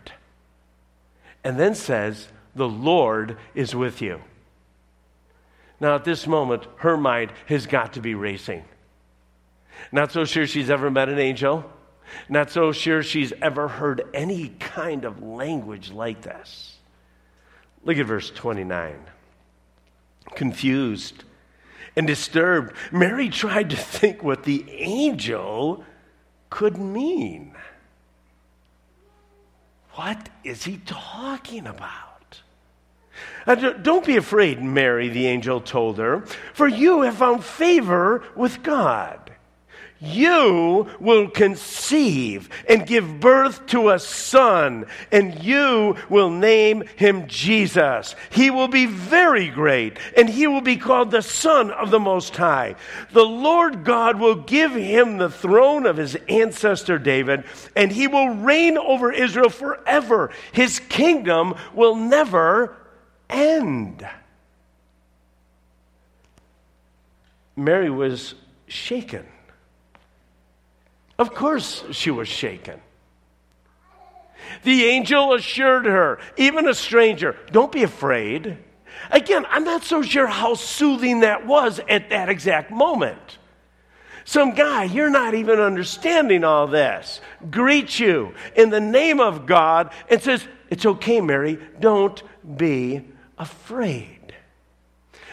And 1.43 1.59
then 1.59 1.73
says, 1.73 2.27
The 2.55 2.67
Lord 2.67 3.37
is 3.55 3.73
with 3.73 4.01
you. 4.01 4.21
Now, 5.79 5.95
at 5.95 6.03
this 6.03 6.27
moment, 6.27 6.67
her 6.77 6.97
mind 6.97 7.31
has 7.47 7.65
got 7.65 7.93
to 7.93 8.01
be 8.01 8.13
racing. 8.13 8.63
Not 9.91 10.11
so 10.11 10.25
sure 10.25 10.45
she's 10.45 10.69
ever 10.69 10.91
met 10.91 11.09
an 11.09 11.17
angel. 11.17 11.71
Not 12.27 12.51
so 12.51 12.71
sure 12.71 13.03
she's 13.03 13.33
ever 13.41 13.67
heard 13.67 14.03
any 14.13 14.49
kind 14.59 15.05
of 15.05 15.21
language 15.23 15.91
like 15.91 16.21
this. 16.21 16.77
Look 17.83 17.97
at 17.97 18.05
verse 18.05 18.29
29. 18.29 18.95
Confused 20.35 21.23
and 21.95 22.05
disturbed, 22.05 22.75
Mary 22.91 23.29
tried 23.29 23.71
to 23.71 23.75
think 23.75 24.23
what 24.23 24.43
the 24.43 24.69
angel 24.71 25.83
could 26.49 26.77
mean. 26.77 27.55
What 29.93 30.29
is 30.43 30.63
he 30.63 30.77
talking 30.85 31.67
about? 31.67 32.41
Uh, 33.45 33.55
don't 33.55 34.05
be 34.05 34.17
afraid, 34.17 34.61
Mary, 34.61 35.09
the 35.09 35.27
angel 35.27 35.59
told 35.59 35.97
her, 35.97 36.25
for 36.53 36.67
you 36.67 37.01
have 37.01 37.17
found 37.17 37.43
favor 37.43 38.23
with 38.35 38.63
God 38.63 39.18
you 40.01 40.87
will 40.99 41.29
conceive 41.29 42.49
and 42.67 42.87
give 42.87 43.19
birth 43.19 43.65
to 43.67 43.89
a 43.89 43.99
son, 43.99 44.85
and 45.11 45.43
you 45.43 45.97
will 46.09 46.29
name 46.29 46.83
him 46.95 47.27
Jesus. 47.27 48.15
He 48.29 48.49
will 48.49 48.69
be 48.69 48.85
very 48.85 49.49
great, 49.49 49.97
and 50.15 50.29
he 50.29 50.47
will 50.47 50.61
be 50.61 50.77
called 50.77 51.11
the 51.11 51.21
Son 51.21 51.71
of 51.71 51.91
the 51.91 51.99
Most 51.99 52.35
High. 52.35 52.75
The 53.11 53.25
Lord 53.25 53.83
God 53.83 54.19
will 54.19 54.35
give 54.35 54.73
him 54.73 55.17
the 55.17 55.29
throne 55.29 55.85
of 55.85 55.97
his 55.97 56.15
ancestor 56.29 56.97
David, 56.97 57.43
and 57.75 57.91
he 57.91 58.07
will 58.07 58.29
reign 58.29 58.77
over 58.77 59.11
Israel 59.11 59.49
forever. 59.49 60.31
His 60.53 60.79
kingdom 60.79 61.55
will 61.73 61.95
never 61.95 62.77
end. 63.29 64.07
Mary 67.57 67.89
was 67.89 68.35
shaken. 68.67 69.25
Of 71.19 71.35
course, 71.35 71.83
she 71.91 72.11
was 72.11 72.29
shaken. 72.29 72.79
The 74.63 74.85
angel 74.85 75.33
assured 75.33 75.85
her, 75.85 76.17
even 76.37 76.67
a 76.67 76.73
stranger, 76.73 77.35
don't 77.51 77.73
be 77.73 77.83
afraid. 77.83 78.57
Again, 79.11 79.45
I'm 79.49 79.65
not 79.65 79.83
so 79.83 80.01
sure 80.01 80.27
how 80.27 80.55
soothing 80.55 81.19
that 81.19 81.45
was 81.45 81.81
at 81.89 82.09
that 82.09 82.29
exact 82.29 82.71
moment. 82.71 83.37
Some 84.23 84.53
guy, 84.53 84.85
you're 84.85 85.09
not 85.09 85.33
even 85.33 85.59
understanding 85.59 86.45
all 86.45 86.67
this, 86.67 87.19
greets 87.51 87.99
you 87.99 88.33
in 88.55 88.69
the 88.69 88.79
name 88.79 89.19
of 89.19 89.45
God 89.45 89.91
and 90.09 90.21
says, 90.21 90.47
It's 90.69 90.85
okay, 90.85 91.19
Mary, 91.19 91.59
don't 91.81 92.21
be 92.57 93.05
afraid. 93.37 94.35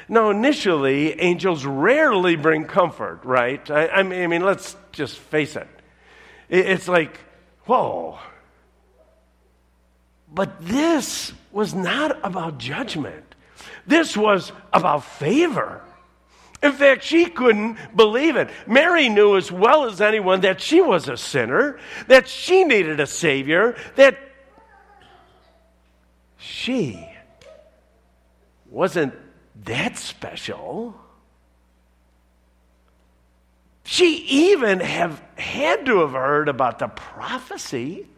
Now, 0.09 0.31
initially, 0.31 1.21
angels 1.21 1.65
rarely 1.65 2.35
bring 2.37 2.65
comfort, 2.65 3.21
right? 3.25 3.71
I, 3.71 3.89
I, 3.89 4.03
mean, 4.03 4.23
I 4.23 4.27
mean, 4.27 4.43
let's 4.43 4.77
just 4.93 5.19
face 5.19 5.57
it. 5.57 5.69
It's 6.49 6.89
like, 6.89 7.19
whoa. 7.65 8.19
But 10.33 10.61
this 10.61 11.33
was 11.53 11.75
not 11.75 12.25
about 12.25 12.59
judgment, 12.59 13.35
this 13.87 14.17
was 14.17 14.53
about 14.73 15.05
favor. 15.05 15.83
In 16.63 16.73
fact, 16.73 17.05
she 17.05 17.27
couldn't 17.27 17.77
believe 17.95 18.37
it. 18.37 18.49
Mary 18.67 19.09
knew 19.09 19.37
as 19.37 19.53
well 19.53 19.85
as 19.85 20.01
anyone 20.01 20.41
that 20.41 20.61
she 20.61 20.81
was 20.81 21.07
a 21.07 21.17
sinner, 21.17 21.79
that 22.09 22.29
she 22.29 22.65
needed 22.65 22.99
a 22.99 23.07
Savior, 23.07 23.77
that 23.95 24.19
she 26.39 27.07
wasn't 28.71 29.15
that 29.65 29.97
special. 29.99 30.95
She 33.87 34.17
even 34.27 34.81
have 34.81 35.23
had 35.37 35.87
to 35.87 36.01
have 36.01 36.11
heard 36.11 36.49
about 36.49 36.81
the 36.81 36.89
prophecy. 36.89 38.09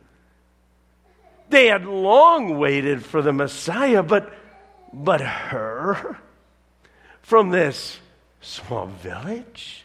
They 1.51 1.67
had 1.67 1.85
long 1.85 2.59
waited 2.59 3.05
for 3.05 3.21
the 3.21 3.35
Messiah, 3.35 4.03
but 4.03 4.33
but 4.95 5.21
her 5.21 6.19
from 7.21 7.51
this 7.51 8.01
small 8.41 8.87
village, 8.87 9.85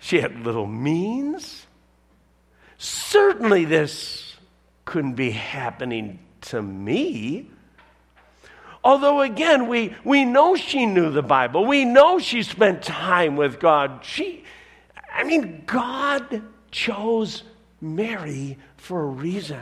she 0.00 0.20
had 0.20 0.40
little 0.40 0.66
means. 0.66 1.66
Certainly 2.78 3.66
this 3.66 4.34
couldn't 4.84 5.14
be 5.14 5.30
happening 5.30 6.18
to 6.40 6.60
me. 6.60 7.51
Although, 8.84 9.20
again, 9.20 9.68
we, 9.68 9.94
we 10.04 10.24
know 10.24 10.56
she 10.56 10.86
knew 10.86 11.10
the 11.10 11.22
Bible. 11.22 11.64
We 11.64 11.84
know 11.84 12.18
she 12.18 12.42
spent 12.42 12.82
time 12.82 13.36
with 13.36 13.60
God. 13.60 14.00
She, 14.04 14.44
I 15.12 15.22
mean, 15.22 15.62
God 15.66 16.42
chose 16.72 17.44
Mary 17.80 18.58
for 18.76 19.02
a 19.02 19.06
reason. 19.06 19.60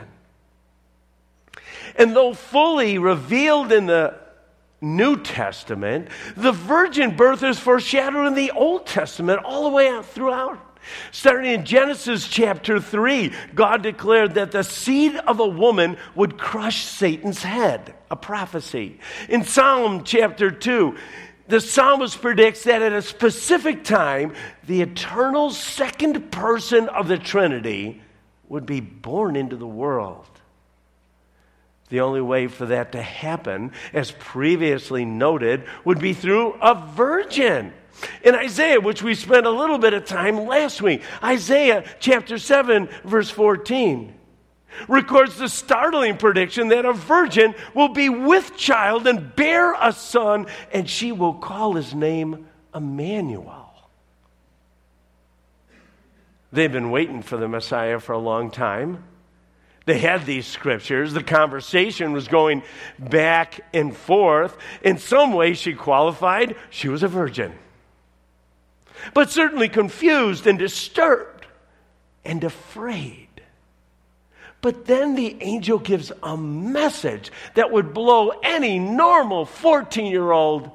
And 1.95 2.15
though 2.15 2.33
fully 2.33 2.97
revealed 2.97 3.71
in 3.71 3.85
the 3.85 4.15
New 4.81 5.21
Testament, 5.21 6.07
the 6.35 6.51
virgin 6.51 7.15
birth 7.15 7.43
is 7.43 7.59
foreshadowed 7.59 8.27
in 8.27 8.33
the 8.33 8.51
Old 8.51 8.87
Testament 8.87 9.41
all 9.43 9.63
the 9.63 9.69
way 9.69 9.87
out 9.89 10.05
throughout. 10.07 10.70
Starting 11.11 11.51
in 11.51 11.65
Genesis 11.65 12.27
chapter 12.27 12.79
3, 12.79 13.31
God 13.53 13.83
declared 13.83 14.33
that 14.35 14.51
the 14.51 14.63
seed 14.63 15.15
of 15.15 15.39
a 15.39 15.47
woman 15.47 15.97
would 16.15 16.37
crush 16.37 16.83
Satan's 16.83 17.43
head, 17.43 17.93
a 18.09 18.15
prophecy. 18.15 18.99
In 19.29 19.43
Psalm 19.43 20.03
chapter 20.03 20.51
2, 20.51 20.95
the 21.47 21.59
psalmist 21.59 22.21
predicts 22.21 22.63
that 22.63 22.81
at 22.81 22.93
a 22.93 23.01
specific 23.01 23.83
time, 23.83 24.33
the 24.67 24.81
eternal 24.81 25.51
second 25.51 26.31
person 26.31 26.87
of 26.89 27.07
the 27.07 27.17
Trinity 27.17 28.01
would 28.47 28.65
be 28.65 28.79
born 28.79 29.35
into 29.35 29.55
the 29.55 29.67
world. 29.67 30.25
The 31.89 31.99
only 31.99 32.21
way 32.21 32.47
for 32.47 32.67
that 32.67 32.93
to 32.93 33.01
happen, 33.01 33.73
as 33.91 34.11
previously 34.11 35.03
noted, 35.03 35.65
would 35.83 35.99
be 35.99 36.13
through 36.13 36.53
a 36.61 36.73
virgin. 36.73 37.73
In 38.23 38.35
Isaiah, 38.35 38.79
which 38.79 39.03
we 39.03 39.15
spent 39.15 39.45
a 39.45 39.51
little 39.51 39.77
bit 39.77 39.93
of 39.93 40.05
time 40.05 40.45
last 40.45 40.81
week, 40.81 41.03
Isaiah 41.23 41.83
chapter 41.99 42.37
7, 42.37 42.89
verse 43.03 43.29
14 43.29 44.15
records 44.87 45.37
the 45.37 45.49
startling 45.49 46.17
prediction 46.17 46.69
that 46.69 46.85
a 46.85 46.93
virgin 46.93 47.53
will 47.73 47.89
be 47.89 48.09
with 48.09 48.55
child 48.55 49.07
and 49.07 49.35
bear 49.35 49.73
a 49.79 49.91
son, 49.93 50.47
and 50.71 50.89
she 50.89 51.11
will 51.11 51.33
call 51.33 51.73
his 51.73 51.93
name 51.93 52.47
Emmanuel. 52.73 53.67
They've 56.51 56.71
been 56.71 56.91
waiting 56.91 57.21
for 57.21 57.37
the 57.37 57.47
Messiah 57.47 57.99
for 57.99 58.13
a 58.13 58.19
long 58.19 58.51
time. 58.51 59.05
They 59.85 59.99
had 59.99 60.25
these 60.25 60.45
scriptures. 60.45 61.13
The 61.13 61.23
conversation 61.23 62.11
was 62.11 62.27
going 62.27 62.63
back 62.99 63.61
and 63.73 63.95
forth. 63.95 64.57
In 64.83 64.97
some 64.97 65.33
way, 65.33 65.53
she 65.53 65.73
qualified. 65.73 66.55
She 66.69 66.87
was 66.87 67.03
a 67.03 67.07
virgin 67.07 67.53
but 69.13 69.29
certainly 69.29 69.69
confused 69.69 70.47
and 70.47 70.57
disturbed 70.57 71.45
and 72.23 72.43
afraid. 72.43 73.27
But 74.61 74.85
then 74.85 75.15
the 75.15 75.37
angel 75.41 75.79
gives 75.79 76.11
a 76.21 76.37
message 76.37 77.31
that 77.55 77.71
would 77.71 77.93
blow 77.93 78.29
any 78.43 78.77
normal 78.77 79.45
14 79.45 80.05
year 80.05 80.31
old 80.31 80.69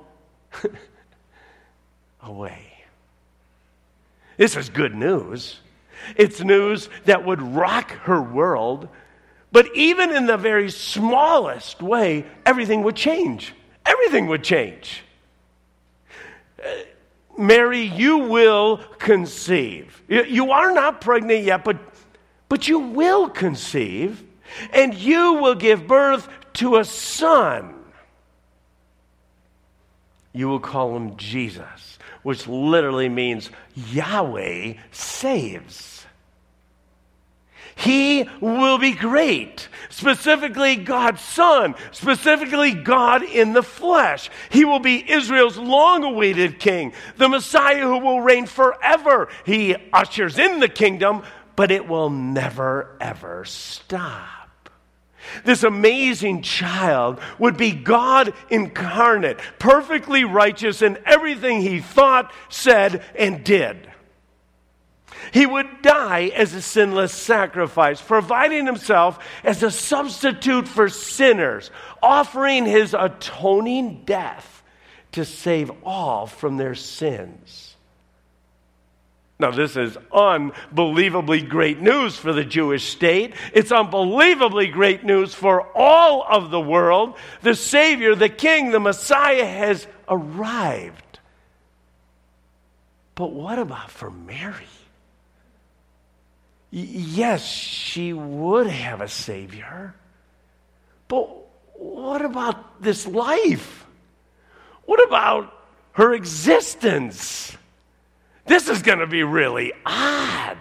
away. 2.22 2.66
This 4.36 4.56
is 4.56 4.68
good 4.68 4.94
news. 4.94 5.60
It's 6.16 6.40
news 6.40 6.88
that 7.04 7.24
would 7.24 7.40
rock 7.40 7.90
her 8.02 8.20
world. 8.20 8.88
But 9.52 9.74
even 9.74 10.14
in 10.14 10.26
the 10.26 10.36
very 10.36 10.70
smallest 10.70 11.80
way, 11.80 12.26
everything 12.44 12.82
would 12.82 12.96
change. 12.96 13.54
Everything 13.86 14.26
would 14.26 14.42
change. 14.42 15.02
Mary, 17.38 17.82
you 17.82 18.18
will 18.18 18.78
conceive. 18.98 20.02
You 20.08 20.50
are 20.52 20.72
not 20.72 21.00
pregnant 21.00 21.44
yet, 21.44 21.64
but, 21.64 21.78
but 22.48 22.68
you 22.68 22.78
will 22.78 23.28
conceive, 23.28 24.22
and 24.72 24.94
you 24.94 25.34
will 25.34 25.54
give 25.54 25.86
birth 25.86 26.28
to 26.54 26.76
a 26.76 26.84
son. 26.84 27.74
You 30.32 30.48
will 30.48 30.60
call 30.60 30.94
him 30.94 31.16
Jesus, 31.16 31.98
which 32.22 32.46
literally 32.46 33.08
means 33.08 33.50
Yahweh 33.74 34.74
saves. 34.90 35.95
He 37.76 38.26
will 38.40 38.78
be 38.78 38.92
great. 38.92 39.68
Specifically, 39.90 40.76
God's 40.76 41.20
Son. 41.20 41.74
Specifically, 41.92 42.72
God 42.72 43.22
in 43.22 43.52
the 43.52 43.62
flesh. 43.62 44.30
He 44.50 44.64
will 44.64 44.80
be 44.80 45.08
Israel's 45.08 45.58
long 45.58 46.02
awaited 46.02 46.58
king, 46.58 46.94
the 47.18 47.28
Messiah 47.28 47.82
who 47.82 47.98
will 47.98 48.22
reign 48.22 48.46
forever. 48.46 49.28
He 49.44 49.76
ushers 49.92 50.38
in 50.38 50.58
the 50.58 50.70
kingdom, 50.70 51.22
but 51.54 51.70
it 51.70 51.86
will 51.86 52.08
never, 52.08 52.96
ever 52.98 53.44
stop. 53.44 54.70
This 55.44 55.62
amazing 55.62 56.42
child 56.42 57.20
would 57.38 57.58
be 57.58 57.72
God 57.72 58.32
incarnate, 58.48 59.38
perfectly 59.58 60.24
righteous 60.24 60.80
in 60.80 60.98
everything 61.04 61.60
he 61.60 61.80
thought, 61.80 62.32
said, 62.48 63.04
and 63.14 63.44
did. 63.44 63.90
He 65.32 65.46
would 65.46 65.82
die 65.82 66.32
as 66.34 66.54
a 66.54 66.62
sinless 66.62 67.12
sacrifice, 67.12 68.00
providing 68.00 68.66
himself 68.66 69.18
as 69.44 69.62
a 69.62 69.70
substitute 69.70 70.68
for 70.68 70.88
sinners, 70.88 71.70
offering 72.02 72.66
his 72.66 72.94
atoning 72.94 74.02
death 74.04 74.62
to 75.12 75.24
save 75.24 75.70
all 75.84 76.26
from 76.26 76.56
their 76.56 76.74
sins. 76.74 77.76
Now, 79.38 79.50
this 79.50 79.76
is 79.76 79.98
unbelievably 80.12 81.42
great 81.42 81.80
news 81.80 82.16
for 82.16 82.32
the 82.32 82.44
Jewish 82.44 82.84
state. 82.84 83.34
It's 83.52 83.70
unbelievably 83.70 84.68
great 84.68 85.04
news 85.04 85.34
for 85.34 85.66
all 85.76 86.24
of 86.26 86.50
the 86.50 86.60
world. 86.60 87.16
The 87.42 87.54
Savior, 87.54 88.14
the 88.14 88.30
King, 88.30 88.70
the 88.70 88.80
Messiah 88.80 89.44
has 89.44 89.86
arrived. 90.08 91.18
But 93.14 93.32
what 93.32 93.58
about 93.58 93.90
for 93.90 94.10
Mary? 94.10 94.66
Yes, 96.70 97.44
she 97.44 98.12
would 98.12 98.66
have 98.66 99.00
a 99.00 99.08
Savior. 99.08 99.94
But 101.08 101.28
what 101.74 102.24
about 102.24 102.82
this 102.82 103.06
life? 103.06 103.86
What 104.84 105.04
about 105.06 105.52
her 105.92 106.14
existence? 106.14 107.56
This 108.46 108.68
is 108.68 108.82
going 108.82 109.00
to 109.00 109.06
be 109.06 109.22
really 109.22 109.72
odd. 109.84 110.58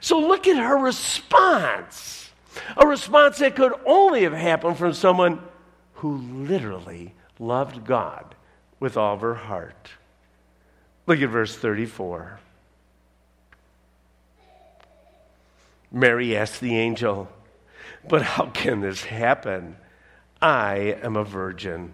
So 0.00 0.18
look 0.18 0.46
at 0.46 0.56
her 0.56 0.76
response. 0.76 2.30
A 2.76 2.86
response 2.86 3.38
that 3.38 3.56
could 3.56 3.72
only 3.86 4.22
have 4.22 4.32
happened 4.32 4.78
from 4.78 4.92
someone 4.92 5.40
who 5.94 6.18
literally 6.18 7.14
loved 7.38 7.84
God 7.84 8.34
with 8.80 8.96
all 8.96 9.14
of 9.14 9.20
her 9.20 9.34
heart. 9.34 9.90
Look 11.06 11.20
at 11.20 11.28
verse 11.28 11.54
34. 11.54 12.40
Mary 15.90 16.36
asked 16.36 16.60
the 16.60 16.76
angel, 16.76 17.28
But 18.08 18.22
how 18.22 18.46
can 18.46 18.80
this 18.80 19.04
happen? 19.04 19.76
I 20.40 20.98
am 21.02 21.16
a 21.16 21.24
virgin. 21.24 21.92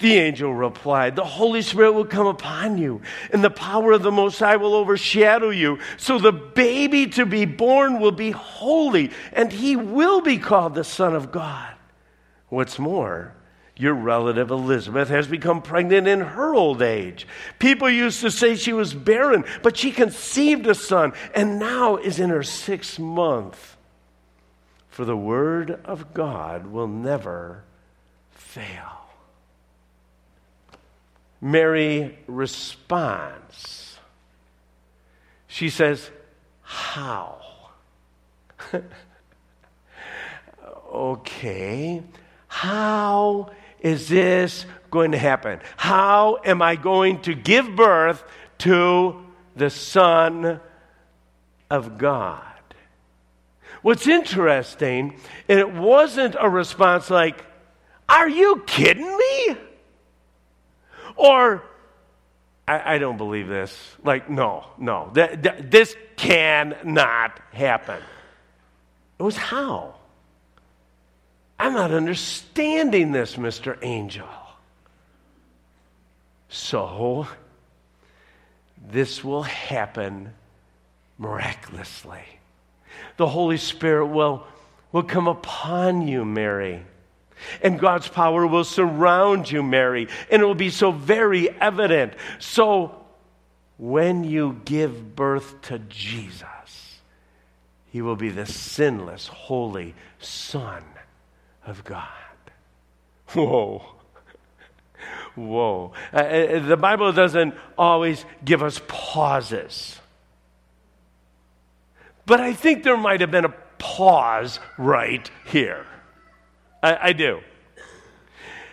The 0.00 0.14
angel 0.14 0.54
replied, 0.54 1.16
The 1.16 1.24
Holy 1.24 1.62
Spirit 1.62 1.92
will 1.92 2.04
come 2.04 2.26
upon 2.26 2.78
you, 2.78 3.02
and 3.32 3.42
the 3.42 3.50
power 3.50 3.92
of 3.92 4.02
the 4.02 4.10
Most 4.10 4.38
High 4.38 4.56
will 4.56 4.74
overshadow 4.74 5.50
you. 5.50 5.78
So 5.96 6.18
the 6.18 6.32
baby 6.32 7.06
to 7.08 7.26
be 7.26 7.44
born 7.44 8.00
will 8.00 8.12
be 8.12 8.30
holy, 8.30 9.10
and 9.32 9.52
he 9.52 9.76
will 9.76 10.20
be 10.20 10.38
called 10.38 10.74
the 10.74 10.84
Son 10.84 11.14
of 11.14 11.32
God. 11.32 11.74
What's 12.48 12.78
more, 12.78 13.34
your 13.78 13.94
relative 13.94 14.50
Elizabeth 14.50 15.08
has 15.08 15.28
become 15.28 15.62
pregnant 15.62 16.08
in 16.08 16.20
her 16.20 16.52
old 16.54 16.82
age. 16.82 17.26
People 17.60 17.88
used 17.88 18.20
to 18.20 18.30
say 18.30 18.56
she 18.56 18.72
was 18.72 18.92
barren, 18.92 19.44
but 19.62 19.76
she 19.76 19.92
conceived 19.92 20.66
a 20.66 20.74
son 20.74 21.12
and 21.34 21.60
now 21.60 21.96
is 21.96 22.18
in 22.18 22.30
her 22.30 22.42
sixth 22.42 22.98
month. 22.98 23.76
For 24.90 25.04
the 25.04 25.16
word 25.16 25.80
of 25.84 26.12
God 26.12 26.66
will 26.66 26.88
never 26.88 27.62
fail. 28.32 29.06
Mary 31.40 32.18
responds. 32.26 33.96
She 35.46 35.70
says, 35.70 36.10
How? 36.62 37.40
okay. 40.92 42.02
How 42.48 43.50
is 43.80 44.08
this 44.08 44.66
going 44.90 45.12
to 45.12 45.18
happen? 45.18 45.60
How 45.76 46.38
am 46.44 46.62
I 46.62 46.76
going 46.76 47.20
to 47.22 47.34
give 47.34 47.76
birth 47.76 48.22
to 48.58 49.24
the 49.56 49.70
Son 49.70 50.60
of 51.70 51.98
God? 51.98 52.42
What's 53.82 54.06
interesting, 54.06 55.18
and 55.48 55.58
it 55.60 55.72
wasn't 55.72 56.36
a 56.38 56.48
response 56.48 57.10
like, 57.10 57.44
Are 58.08 58.28
you 58.28 58.62
kidding 58.66 59.16
me? 59.16 59.56
Or, 61.14 61.62
I, 62.66 62.94
I 62.94 62.98
don't 62.98 63.16
believe 63.16 63.48
this. 63.48 63.76
Like, 64.04 64.28
no, 64.28 64.66
no, 64.78 65.10
th- 65.14 65.42
th- 65.42 65.64
this 65.70 65.96
cannot 66.16 67.40
happen. 67.52 68.02
It 69.18 69.22
was 69.22 69.36
how? 69.36 69.97
I'm 71.58 71.72
not 71.72 71.90
understanding 71.90 73.12
this, 73.12 73.36
Mr. 73.36 73.76
Angel. 73.82 74.28
So, 76.48 77.26
this 78.90 79.24
will 79.24 79.42
happen 79.42 80.32
miraculously. 81.18 82.22
The 83.16 83.26
Holy 83.26 83.56
Spirit 83.56 84.06
will, 84.06 84.46
will 84.92 85.02
come 85.02 85.26
upon 85.26 86.06
you, 86.06 86.24
Mary. 86.24 86.82
And 87.62 87.78
God's 87.78 88.08
power 88.08 88.46
will 88.46 88.64
surround 88.64 89.50
you, 89.50 89.62
Mary. 89.62 90.08
And 90.30 90.42
it 90.42 90.44
will 90.44 90.54
be 90.54 90.70
so 90.70 90.92
very 90.92 91.50
evident. 91.50 92.14
So, 92.38 92.94
when 93.78 94.24
you 94.24 94.60
give 94.64 95.14
birth 95.16 95.60
to 95.62 95.80
Jesus, 95.80 97.00
he 97.90 98.00
will 98.00 98.16
be 98.16 98.30
the 98.30 98.46
sinless, 98.46 99.26
holy 99.26 99.94
Son 100.20 100.84
of 101.68 101.84
God. 101.84 102.08
Whoa. 103.30 103.84
Whoa. 105.34 105.92
Uh, 106.12 106.16
uh, 106.16 106.66
the 106.66 106.76
Bible 106.76 107.12
doesn't 107.12 107.54
always 107.76 108.24
give 108.44 108.62
us 108.62 108.80
pauses. 108.88 109.98
But 112.26 112.40
I 112.40 112.52
think 112.52 112.82
there 112.82 112.96
might 112.96 113.20
have 113.20 113.30
been 113.30 113.44
a 113.44 113.54
pause 113.78 114.60
right 114.76 115.30
here. 115.46 115.86
I, 116.82 116.98
I 117.08 117.12
do. 117.12 117.40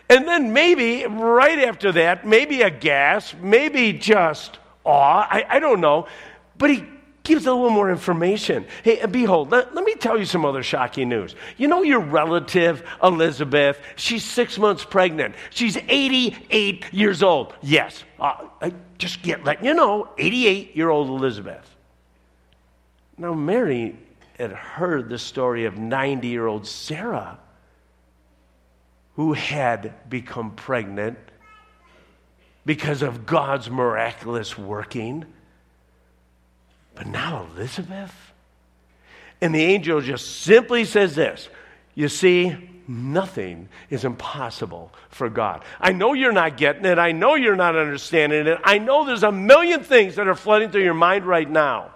And 0.09 0.27
then 0.27 0.53
maybe 0.53 1.05
right 1.05 1.59
after 1.59 1.91
that, 1.93 2.25
maybe 2.25 2.61
a 2.61 2.69
gasp, 2.69 3.37
maybe 3.41 3.93
just 3.93 4.59
awe. 4.83 5.27
I, 5.29 5.45
I 5.49 5.59
don't 5.59 5.81
know. 5.81 6.07
But 6.57 6.69
he 6.69 6.85
gives 7.25 7.45
a 7.45 7.53
little 7.53 7.69
more 7.69 7.91
information. 7.91 8.65
Hey, 8.83 8.99
and 8.99 9.11
behold, 9.11 9.51
let, 9.51 9.75
let, 9.75 9.83
me 9.83 9.95
tell 9.95 10.17
you 10.17 10.25
some 10.25 10.45
other 10.45 10.63
shocking 10.63 11.09
news. 11.09 11.35
You 11.57 11.67
know 11.67 11.81
your 11.81 11.99
relative, 11.99 12.87
Elizabeth, 13.03 13.79
she's 13.95 14.23
six 14.23 14.57
months 14.57 14.85
pregnant. 14.85 15.35
She's 15.49 15.77
88 15.89 16.93
years 16.93 17.21
old. 17.21 17.53
Yes, 17.61 18.03
uh, 18.19 18.47
I 18.61 18.73
just 18.97 19.21
get 19.21 19.43
letting 19.43 19.65
you 19.65 19.73
know, 19.73 20.09
88 20.17 20.75
year 20.75 20.89
old 20.89 21.09
Elizabeth. 21.09 21.69
Now, 23.17 23.33
Mary 23.33 23.97
had 24.37 24.51
heard 24.51 25.09
the 25.09 25.19
story 25.19 25.65
of 25.65 25.77
90 25.77 26.27
year 26.27 26.47
old 26.47 26.67
Sarah, 26.67 27.39
who 29.15 29.33
had 29.33 30.09
become 30.09 30.51
pregnant 30.51 31.17
because 32.65 33.01
of 33.01 33.25
God's 33.25 33.69
miraculous 33.69 34.57
working. 34.57 35.25
But 36.95 37.07
now 37.07 37.47
Elizabeth? 37.55 38.13
And 39.41 39.53
the 39.53 39.63
angel 39.63 40.01
just 40.01 40.41
simply 40.41 40.85
says 40.85 41.15
this 41.15 41.49
You 41.93 42.09
see, 42.09 42.55
nothing 42.87 43.69
is 43.89 44.05
impossible 44.05 44.91
for 45.09 45.29
God. 45.29 45.63
I 45.79 45.91
know 45.91 46.13
you're 46.13 46.31
not 46.31 46.57
getting 46.57 46.85
it. 46.85 46.97
I 46.97 47.11
know 47.11 47.35
you're 47.35 47.55
not 47.55 47.75
understanding 47.75 48.47
it. 48.47 48.59
I 48.63 48.77
know 48.77 49.05
there's 49.05 49.23
a 49.23 49.31
million 49.31 49.81
things 49.81 50.15
that 50.15 50.27
are 50.27 50.35
flooding 50.35 50.71
through 50.71 50.83
your 50.83 50.93
mind 50.93 51.25
right 51.25 51.49
now. 51.49 51.91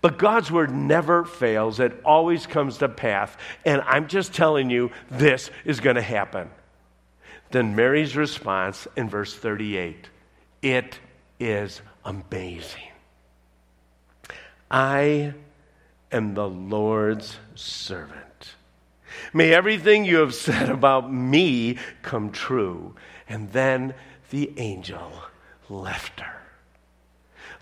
But 0.00 0.18
God's 0.18 0.50
word 0.50 0.70
never 0.70 1.24
fails, 1.24 1.80
it 1.80 1.98
always 2.04 2.46
comes 2.46 2.78
to 2.78 2.90
pass. 2.90 3.34
And 3.64 3.80
I'm 3.82 4.06
just 4.06 4.34
telling 4.34 4.68
you, 4.68 4.90
this 5.10 5.50
is 5.64 5.80
going 5.80 5.96
to 5.96 6.02
happen. 6.02 6.50
Then 7.50 7.74
Mary's 7.74 8.16
response 8.16 8.86
in 8.96 9.08
verse 9.08 9.34
38 9.34 10.08
it 10.60 10.98
is 11.38 11.82
amazing. 12.04 12.93
I 14.74 15.34
am 16.10 16.34
the 16.34 16.48
Lord's 16.48 17.38
servant. 17.54 18.56
May 19.32 19.54
everything 19.54 20.04
you 20.04 20.16
have 20.16 20.34
said 20.34 20.68
about 20.68 21.12
me 21.12 21.78
come 22.02 22.32
true. 22.32 22.96
And 23.28 23.52
then 23.52 23.94
the 24.30 24.52
angel 24.56 25.12
left 25.68 26.18
her. 26.18 26.42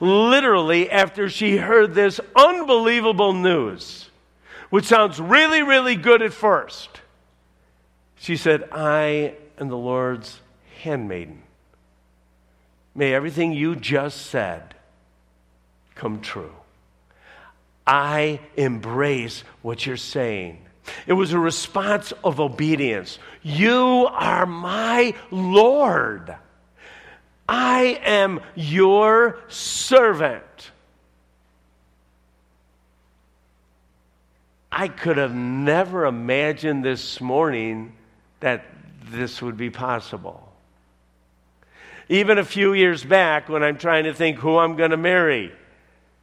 Literally, 0.01 0.91
after 0.91 1.29
she 1.29 1.59
heard 1.59 1.93
this 1.93 2.19
unbelievable 2.35 3.35
news, 3.35 4.09
which 4.71 4.87
sounds 4.87 5.21
really, 5.21 5.63
really 5.63 5.97
good 5.97 6.23
at 6.23 6.33
first, 6.33 7.03
she 8.17 8.39
said, 8.39 8.71
I 8.73 9.35
am 9.59 9.69
the 9.69 9.77
Lord's 9.77 10.41
handmaiden. 10.81 11.43
May 12.95 13.13
everything 13.13 13.53
you 13.53 13.77
just 13.77 14.23
said 14.29 14.75
come 15.95 16.23
true. 16.23 16.55
I 17.87 18.41
embrace 18.57 19.45
what 19.63 19.85
you're 19.87 19.97
saying. 19.97 20.59
It 21.07 21.13
was 21.13 21.33
a 21.33 21.39
response 21.39 22.13
of 22.25 22.41
obedience. 22.41 23.19
You 23.43 24.09
are 24.11 24.47
my 24.47 25.15
Lord. 25.31 26.37
I 27.49 28.01
am 28.05 28.41
your 28.55 29.39
servant. 29.49 30.43
I 34.71 34.89
could 34.89 35.19
have 35.19 35.35
never 35.35 36.07
imagined 36.07 36.85
this 36.85 37.21
morning 37.21 37.93
that 38.41 38.65
this 39.05 39.43
would 39.43 39.57
be 39.57 39.71
possible. 39.71 40.49
Even 42.09 42.39
a 42.39 42.45
few 42.45 42.73
years 42.73 43.05
back, 43.05 43.49
when 43.49 43.63
I'm 43.63 43.77
trying 43.77 44.05
to 44.05 44.15
think 44.15 44.39
who 44.39 44.57
I'm 44.57 44.77
going 44.77 44.91
to 44.91 44.97
marry, 44.97 45.53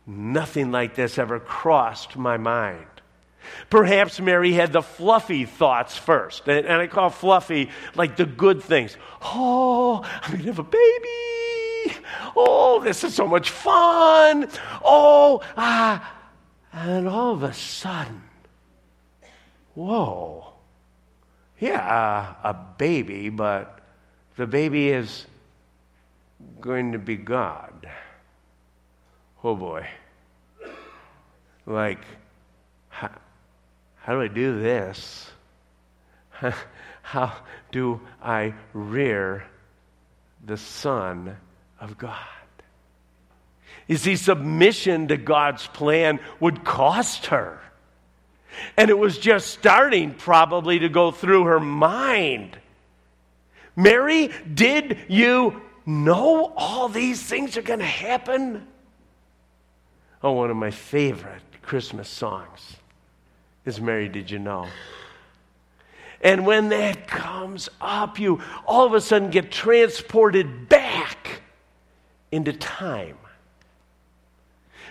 nothing 0.10 0.72
like 0.72 0.96
this 0.96 1.18
ever 1.18 1.40
crossed 1.40 2.18
my 2.18 2.38
mind. 2.38 2.86
Perhaps 3.70 4.20
Mary 4.20 4.54
had 4.54 4.74
the 4.74 4.82
fluffy 4.82 5.46
thoughts 5.46 5.98
first. 5.98 6.48
And, 6.48 6.66
and 6.66 6.82
I 6.82 6.88
call 6.88 7.10
fluffy 7.10 7.70
like 7.96 8.18
the 8.18 8.26
good 8.26 8.62
things. 8.62 8.98
Oh, 9.22 10.02
I'm 10.22 10.32
going 10.32 10.44
to 10.44 10.48
have 10.48 10.60
a 10.60 10.64
baby. 10.64 11.98
Oh, 12.36 12.82
this 12.84 13.04
is 13.04 13.14
so 13.14 13.28
much 13.28 13.50
fun. 13.50 14.50
Oh, 14.84 15.42
ah. 15.58 16.16
And 16.72 17.08
all 17.08 17.34
of 17.34 17.44
a 17.44 17.54
sudden, 17.54 18.22
whoa. 19.74 20.54
Yeah, 21.60 22.36
a 22.44 22.54
baby, 22.54 23.30
but 23.30 23.80
the 24.38 24.48
baby 24.48 24.90
is 24.90 25.26
going 26.62 26.94
to 26.94 27.00
be 27.00 27.18
God. 27.18 27.90
Oh 29.44 29.56
boy. 29.56 29.88
Like, 31.66 32.00
how, 32.90 33.12
how 33.98 34.14
do 34.14 34.22
I 34.22 34.28
do 34.28 34.60
this? 34.60 35.30
How 37.02 37.34
do 37.72 38.00
I 38.22 38.54
rear 38.74 39.44
the 40.46 40.58
Son 40.58 41.36
of 41.80 41.98
God? 41.98 42.16
You 43.88 43.98
see, 43.98 44.16
submission 44.16 45.08
to 45.08 45.18
God's 45.18 45.66
plan 45.66 46.20
would 46.40 46.64
cost 46.64 47.28
her. 47.28 47.60
And 48.78 48.92
it 48.92 48.98
was 48.98 49.18
just 49.18 49.48
starting 49.48 50.14
probably 50.14 50.80
to 50.80 50.90
go 50.90 51.10
through 51.10 51.46
her 51.46 51.60
mind. 51.60 52.58
Mary, 53.76 54.30
did 54.54 55.00
you 55.08 55.62
know 55.88 56.54
all 56.56 56.90
these 56.90 57.22
things 57.24 57.58
are 57.58 57.64
going 57.64 57.80
to 57.80 57.86
happen? 57.86 58.68
Oh, 60.22 60.34
one 60.34 60.52
of 60.52 60.58
my 60.58 60.72
favorite 60.72 61.42
Christmas 61.70 62.10
songs 62.10 62.78
is 63.64 63.80
Mary, 63.80 64.10
Did 64.10 64.32
You 64.32 64.40
Know? 64.40 64.66
And 66.20 66.48
when 66.48 66.70
that 66.70 67.08
comes 67.08 67.70
up, 67.80 68.18
you 68.18 68.42
all 68.66 68.88
of 68.88 68.96
a 68.96 69.00
sudden 69.00 69.30
get 69.30 69.52
transported 69.52 70.68
back 70.68 71.44
into 72.32 72.54
time. 72.54 73.20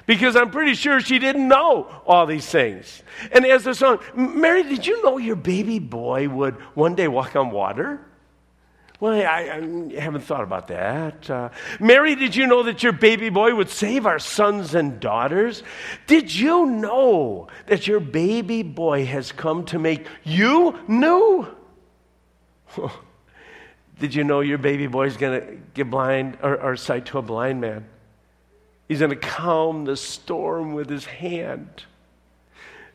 Because 0.06 0.36
I'm 0.36 0.52
pretty 0.52 0.74
sure 0.74 1.00
she 1.00 1.18
didn't 1.18 1.48
know 1.48 1.90
all 2.06 2.26
these 2.26 2.46
things. 2.46 3.02
And 3.32 3.44
as 3.44 3.64
the 3.64 3.74
song, 3.74 3.98
Mary, 4.14 4.62
did 4.62 4.86
you 4.86 5.02
know 5.02 5.18
your 5.18 5.34
baby 5.34 5.80
boy 5.80 6.28
would 6.28 6.54
one 6.76 6.94
day 6.94 7.08
walk 7.08 7.34
on 7.34 7.50
water? 7.50 8.07
Well, 9.00 9.12
I, 9.12 9.94
I 9.94 10.00
haven't 10.00 10.22
thought 10.22 10.42
about 10.42 10.66
that. 10.68 11.30
Uh, 11.30 11.50
Mary, 11.78 12.16
did 12.16 12.34
you 12.34 12.48
know 12.48 12.64
that 12.64 12.82
your 12.82 12.90
baby 12.90 13.28
boy 13.28 13.54
would 13.54 13.70
save 13.70 14.06
our 14.06 14.18
sons 14.18 14.74
and 14.74 14.98
daughters? 14.98 15.62
Did 16.08 16.34
you 16.34 16.66
know 16.66 17.46
that 17.66 17.86
your 17.86 18.00
baby 18.00 18.64
boy 18.64 19.06
has 19.06 19.30
come 19.30 19.64
to 19.66 19.78
make 19.78 20.08
you 20.24 20.76
new? 20.88 21.46
did 24.00 24.16
you 24.16 24.24
know 24.24 24.40
your 24.40 24.58
baby 24.58 24.88
boy 24.88 25.06
is 25.06 25.16
going 25.16 25.40
to 25.40 25.58
give 25.74 25.90
blind 25.90 26.36
or, 26.42 26.60
or 26.60 26.76
sight 26.76 27.06
to 27.06 27.18
a 27.18 27.22
blind 27.22 27.60
man? 27.60 27.86
He's 28.88 28.98
going 28.98 29.10
to 29.10 29.16
calm 29.16 29.84
the 29.84 29.96
storm 29.96 30.72
with 30.74 30.90
his 30.90 31.04
hand. 31.04 31.84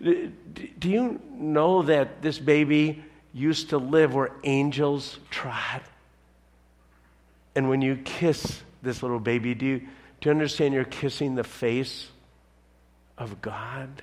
Do 0.01 0.89
you 0.89 1.21
know 1.31 1.83
that 1.83 2.21
this 2.21 2.39
baby 2.39 3.05
used 3.31 3.69
to 3.69 3.77
live 3.77 4.13
where 4.13 4.31
angels 4.43 5.17
trod? 5.29 5.81
And 7.55 7.69
when 7.69 7.81
you 7.81 7.97
kiss 7.97 8.61
this 8.81 9.03
little 9.03 9.19
baby, 9.19 9.53
do 9.53 9.65
you, 9.65 9.79
do 9.79 10.29
you 10.29 10.31
understand 10.31 10.73
you're 10.73 10.83
kissing 10.83 11.35
the 11.35 11.43
face 11.43 12.07
of 13.17 13.41
God? 13.41 14.01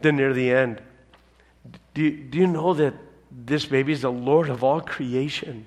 Then 0.00 0.16
near 0.16 0.32
the 0.32 0.50
end, 0.50 0.82
do 1.94 2.02
you, 2.02 2.10
do 2.10 2.38
you 2.38 2.46
know 2.46 2.74
that 2.74 2.94
this 3.30 3.64
baby 3.64 3.92
is 3.92 4.02
the 4.02 4.12
Lord 4.12 4.50
of 4.50 4.62
all 4.62 4.80
creation? 4.80 5.66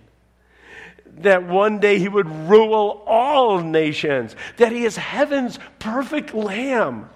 That 1.19 1.47
one 1.47 1.80
day 1.80 1.97
he 1.97 2.08
would 2.08 2.28
rule 2.47 3.04
all 3.08 3.60
nations, 3.62 4.36
that 4.58 4.71
he 4.71 4.86
is 4.86 4.95
heaven's 4.97 5.58
perfect 5.80 6.34
lamb, 6.34 7.10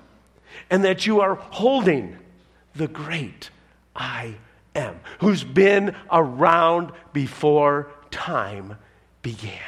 and 0.69 0.83
that 0.83 1.05
you 1.05 1.21
are 1.21 1.35
holding 1.35 2.17
the 2.73 2.87
great 2.87 3.51
I 3.95 4.35
am, 4.73 4.99
who's 5.19 5.43
been 5.43 5.95
around 6.09 6.91
before 7.13 7.91
time 8.09 8.77
began. 9.21 9.59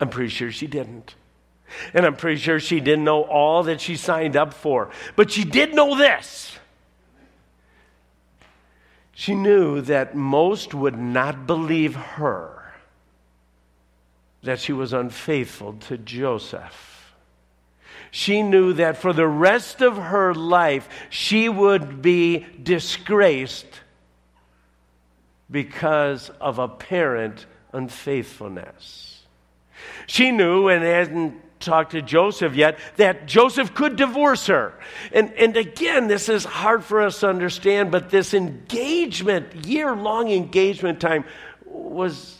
I'm 0.00 0.10
pretty 0.10 0.30
sure 0.30 0.50
she 0.50 0.66
didn't. 0.66 1.14
And 1.92 2.06
I'm 2.06 2.16
pretty 2.16 2.40
sure 2.40 2.60
she 2.60 2.80
didn't 2.80 3.04
know 3.04 3.22
all 3.22 3.64
that 3.64 3.80
she 3.80 3.96
signed 3.96 4.36
up 4.36 4.54
for. 4.54 4.90
But 5.16 5.30
she 5.30 5.44
did 5.44 5.74
know 5.74 5.96
this. 5.96 6.56
She 9.12 9.34
knew 9.34 9.80
that 9.82 10.14
most 10.14 10.74
would 10.74 10.96
not 10.96 11.46
believe 11.46 11.96
her, 11.96 12.72
that 14.44 14.60
she 14.60 14.72
was 14.72 14.92
unfaithful 14.92 15.74
to 15.88 15.98
Joseph. 15.98 17.14
She 18.10 18.42
knew 18.42 18.72
that 18.74 18.96
for 18.96 19.12
the 19.12 19.26
rest 19.26 19.82
of 19.82 19.96
her 19.96 20.32
life, 20.32 20.88
she 21.10 21.48
would 21.48 22.00
be 22.00 22.46
disgraced 22.62 23.66
because 25.50 26.30
of 26.40 26.58
apparent 26.58 27.46
unfaithfulness. 27.72 29.22
She 30.06 30.30
knew 30.30 30.68
and 30.68 30.82
hadn't 30.82 31.60
talked 31.60 31.92
to 31.92 32.02
Joseph 32.02 32.54
yet 32.54 32.78
that 32.96 33.26
Joseph 33.26 33.74
could 33.74 33.96
divorce 33.96 34.46
her. 34.46 34.74
And, 35.12 35.32
and 35.34 35.56
again, 35.56 36.08
this 36.08 36.28
is 36.28 36.44
hard 36.44 36.84
for 36.84 37.02
us 37.02 37.20
to 37.20 37.28
understand, 37.28 37.90
but 37.90 38.10
this 38.10 38.34
engagement, 38.34 39.66
year 39.66 39.94
long 39.94 40.30
engagement 40.30 41.00
time, 41.00 41.24
was 41.64 42.38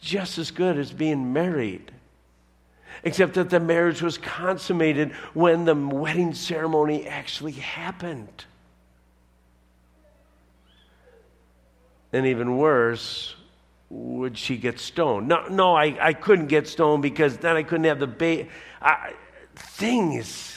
just 0.00 0.38
as 0.38 0.50
good 0.50 0.78
as 0.78 0.92
being 0.92 1.32
married. 1.32 1.90
Except 3.02 3.34
that 3.34 3.50
the 3.50 3.60
marriage 3.60 4.00
was 4.00 4.18
consummated 4.18 5.12
when 5.34 5.64
the 5.64 5.74
wedding 5.74 6.32
ceremony 6.32 7.06
actually 7.06 7.52
happened. 7.52 8.44
And 12.14 12.28
even 12.28 12.58
worse, 12.58 13.34
would 13.90 14.38
she 14.38 14.56
get 14.56 14.78
stoned? 14.78 15.26
No, 15.26 15.48
no, 15.48 15.74
I, 15.74 15.96
I 16.00 16.12
couldn't 16.12 16.46
get 16.46 16.68
stoned 16.68 17.02
because 17.02 17.38
then 17.38 17.56
I 17.56 17.64
couldn't 17.64 17.86
have 17.86 17.98
the 17.98 18.06
baby. 18.06 18.50
Things 19.56 20.56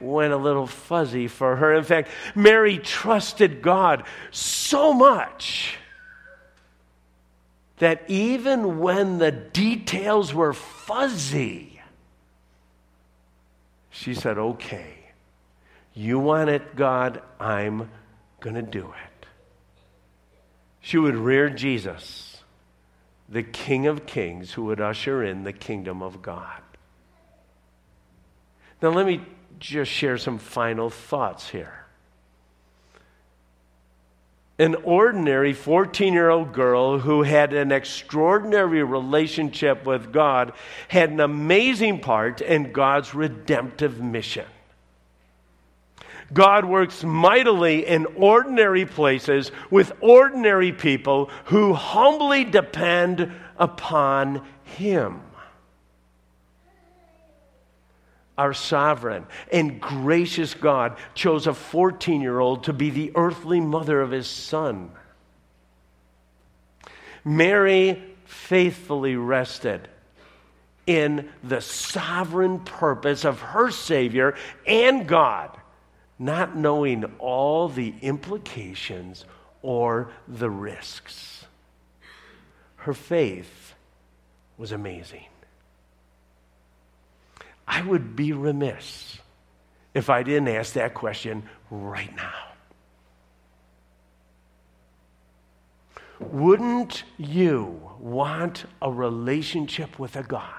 went 0.00 0.32
a 0.32 0.36
little 0.38 0.66
fuzzy 0.66 1.28
for 1.28 1.56
her. 1.56 1.74
In 1.74 1.84
fact, 1.84 2.08
Mary 2.34 2.78
trusted 2.78 3.60
God 3.60 4.04
so 4.30 4.94
much 4.94 5.76
that 7.76 8.04
even 8.08 8.78
when 8.78 9.18
the 9.18 9.32
details 9.32 10.32
were 10.32 10.54
fuzzy, 10.54 11.82
she 13.90 14.14
said, 14.14 14.38
Okay, 14.38 14.94
you 15.92 16.18
want 16.18 16.48
it, 16.48 16.76
God, 16.76 17.20
I'm 17.38 17.90
going 18.40 18.56
to 18.56 18.62
do 18.62 18.86
it 18.86 19.05
she 20.86 20.98
would 20.98 21.16
rear 21.16 21.50
Jesus, 21.50 22.44
the 23.28 23.42
King 23.42 23.88
of 23.88 24.06
Kings, 24.06 24.52
who 24.52 24.66
would 24.66 24.80
usher 24.80 25.20
in 25.20 25.42
the 25.42 25.52
kingdom 25.52 26.00
of 26.00 26.22
God. 26.22 26.62
Now, 28.80 28.90
let 28.90 29.04
me 29.04 29.20
just 29.58 29.90
share 29.90 30.16
some 30.16 30.38
final 30.38 30.88
thoughts 30.88 31.48
here. 31.48 31.86
An 34.60 34.76
ordinary 34.84 35.54
14 35.54 36.12
year 36.12 36.30
old 36.30 36.52
girl 36.52 37.00
who 37.00 37.24
had 37.24 37.52
an 37.52 37.72
extraordinary 37.72 38.84
relationship 38.84 39.84
with 39.84 40.12
God 40.12 40.52
had 40.86 41.10
an 41.10 41.18
amazing 41.18 41.98
part 41.98 42.40
in 42.40 42.70
God's 42.70 43.12
redemptive 43.12 44.00
mission. 44.00 44.46
God 46.32 46.64
works 46.64 47.04
mightily 47.04 47.86
in 47.86 48.06
ordinary 48.16 48.84
places 48.84 49.52
with 49.70 49.92
ordinary 50.00 50.72
people 50.72 51.30
who 51.46 51.72
humbly 51.72 52.44
depend 52.44 53.32
upon 53.58 54.42
Him. 54.64 55.20
Our 58.38 58.52
sovereign 58.52 59.26
and 59.50 59.80
gracious 59.80 60.52
God 60.52 60.98
chose 61.14 61.46
a 61.46 61.54
14 61.54 62.20
year 62.20 62.38
old 62.38 62.64
to 62.64 62.72
be 62.72 62.90
the 62.90 63.12
earthly 63.14 63.60
mother 63.60 64.00
of 64.02 64.10
his 64.10 64.26
son. 64.26 64.90
Mary 67.24 68.02
faithfully 68.26 69.16
rested 69.16 69.88
in 70.86 71.28
the 71.42 71.60
sovereign 71.60 72.60
purpose 72.60 73.24
of 73.24 73.40
her 73.40 73.70
Savior 73.70 74.36
and 74.66 75.08
God, 75.08 75.56
not 76.18 76.56
knowing 76.56 77.04
all 77.18 77.68
the 77.68 77.94
implications 78.00 79.24
or 79.62 80.10
the 80.26 80.50
risks. 80.50 81.46
Her 82.76 82.94
faith 82.94 83.74
was 84.56 84.72
amazing. 84.72 85.26
I 87.66 87.82
would 87.82 88.14
be 88.16 88.32
remiss 88.32 89.18
if 89.92 90.08
I 90.08 90.22
didn't 90.22 90.48
ask 90.48 90.74
that 90.74 90.94
question 90.94 91.42
right 91.70 92.14
now. 92.14 92.32
Wouldn't 96.20 97.02
you 97.18 97.90
want 97.98 98.64
a 98.80 98.90
relationship 98.90 99.98
with 99.98 100.16
a 100.16 100.22
God 100.22 100.52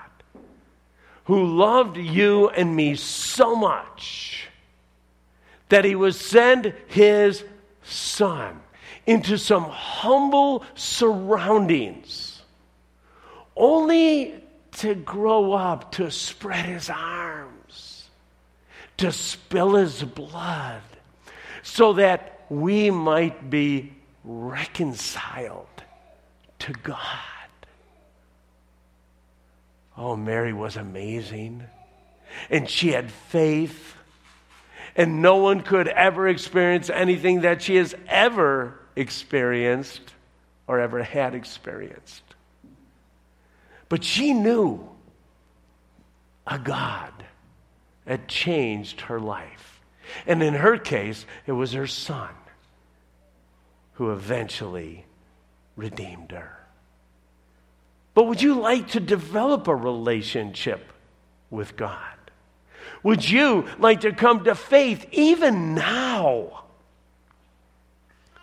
who 1.25 1.57
loved 1.57 1.97
you 1.97 2.49
and 2.49 2.75
me 2.75 2.95
so 2.95 3.55
much 3.55 4.46
that 5.69 5.85
he 5.85 5.95
would 5.95 6.15
send 6.15 6.73
his 6.87 7.43
son 7.83 8.61
into 9.05 9.37
some 9.37 9.63
humble 9.63 10.63
surroundings 10.75 12.41
only 13.55 14.35
to 14.71 14.93
grow 14.93 15.53
up, 15.53 15.93
to 15.93 16.11
spread 16.11 16.65
his 16.65 16.89
arms, 16.89 18.05
to 18.97 19.11
spill 19.11 19.75
his 19.75 20.03
blood, 20.03 20.81
so 21.63 21.93
that 21.93 22.45
we 22.49 22.91
might 22.91 23.49
be 23.49 23.93
reconciled 24.23 25.65
to 26.59 26.73
God. 26.73 26.99
Oh, 29.97 30.15
Mary 30.15 30.53
was 30.53 30.77
amazing. 30.77 31.63
And 32.49 32.69
she 32.69 32.89
had 32.89 33.11
faith. 33.11 33.95
And 34.97 35.21
no 35.21 35.37
one 35.37 35.61
could 35.61 35.87
ever 35.87 36.27
experience 36.27 36.89
anything 36.89 37.41
that 37.41 37.61
she 37.61 37.75
has 37.75 37.95
ever 38.07 38.79
experienced 38.95 40.01
or 40.65 40.79
ever 40.79 41.03
had 41.03 41.35
experienced. 41.35 42.23
But 43.89 44.03
she 44.03 44.33
knew 44.33 44.89
a 46.47 46.57
God 46.57 47.13
that 48.05 48.27
changed 48.27 49.01
her 49.01 49.19
life. 49.19 49.81
And 50.25 50.41
in 50.41 50.55
her 50.55 50.77
case, 50.77 51.25
it 51.45 51.51
was 51.51 51.73
her 51.73 51.87
son 51.87 52.29
who 53.93 54.11
eventually 54.11 55.05
redeemed 55.75 56.31
her. 56.31 56.57
But 58.13 58.23
would 58.23 58.41
you 58.41 58.59
like 58.59 58.89
to 58.89 58.99
develop 58.99 59.67
a 59.67 59.75
relationship 59.75 60.91
with 61.51 61.77
God? 61.77 62.17
Would 63.03 63.29
you 63.29 63.65
like 63.79 64.01
to 64.01 64.11
come 64.11 64.43
to 64.43 64.55
faith 64.55 65.05
even 65.11 65.75
now? 65.75 66.63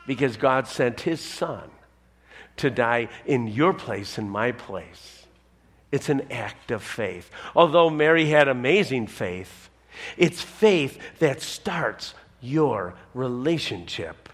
Because 0.06 0.36
God 0.36 0.66
sent 0.66 1.00
his 1.00 1.20
son 1.20 1.70
to 2.56 2.70
die 2.70 3.08
in 3.26 3.48
your 3.48 3.72
place 3.72 4.18
and 4.18 4.30
my 4.30 4.52
place. 4.52 5.26
It's 5.90 6.08
an 6.08 6.30
act 6.30 6.70
of 6.70 6.82
faith. 6.82 7.30
Although 7.54 7.90
Mary 7.90 8.26
had 8.26 8.48
amazing 8.48 9.06
faith, 9.06 9.70
it's 10.16 10.42
faith 10.42 10.98
that 11.20 11.40
starts 11.40 12.14
your 12.40 12.94
relationship 13.14 14.28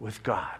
with 0.00 0.22
God. 0.22 0.58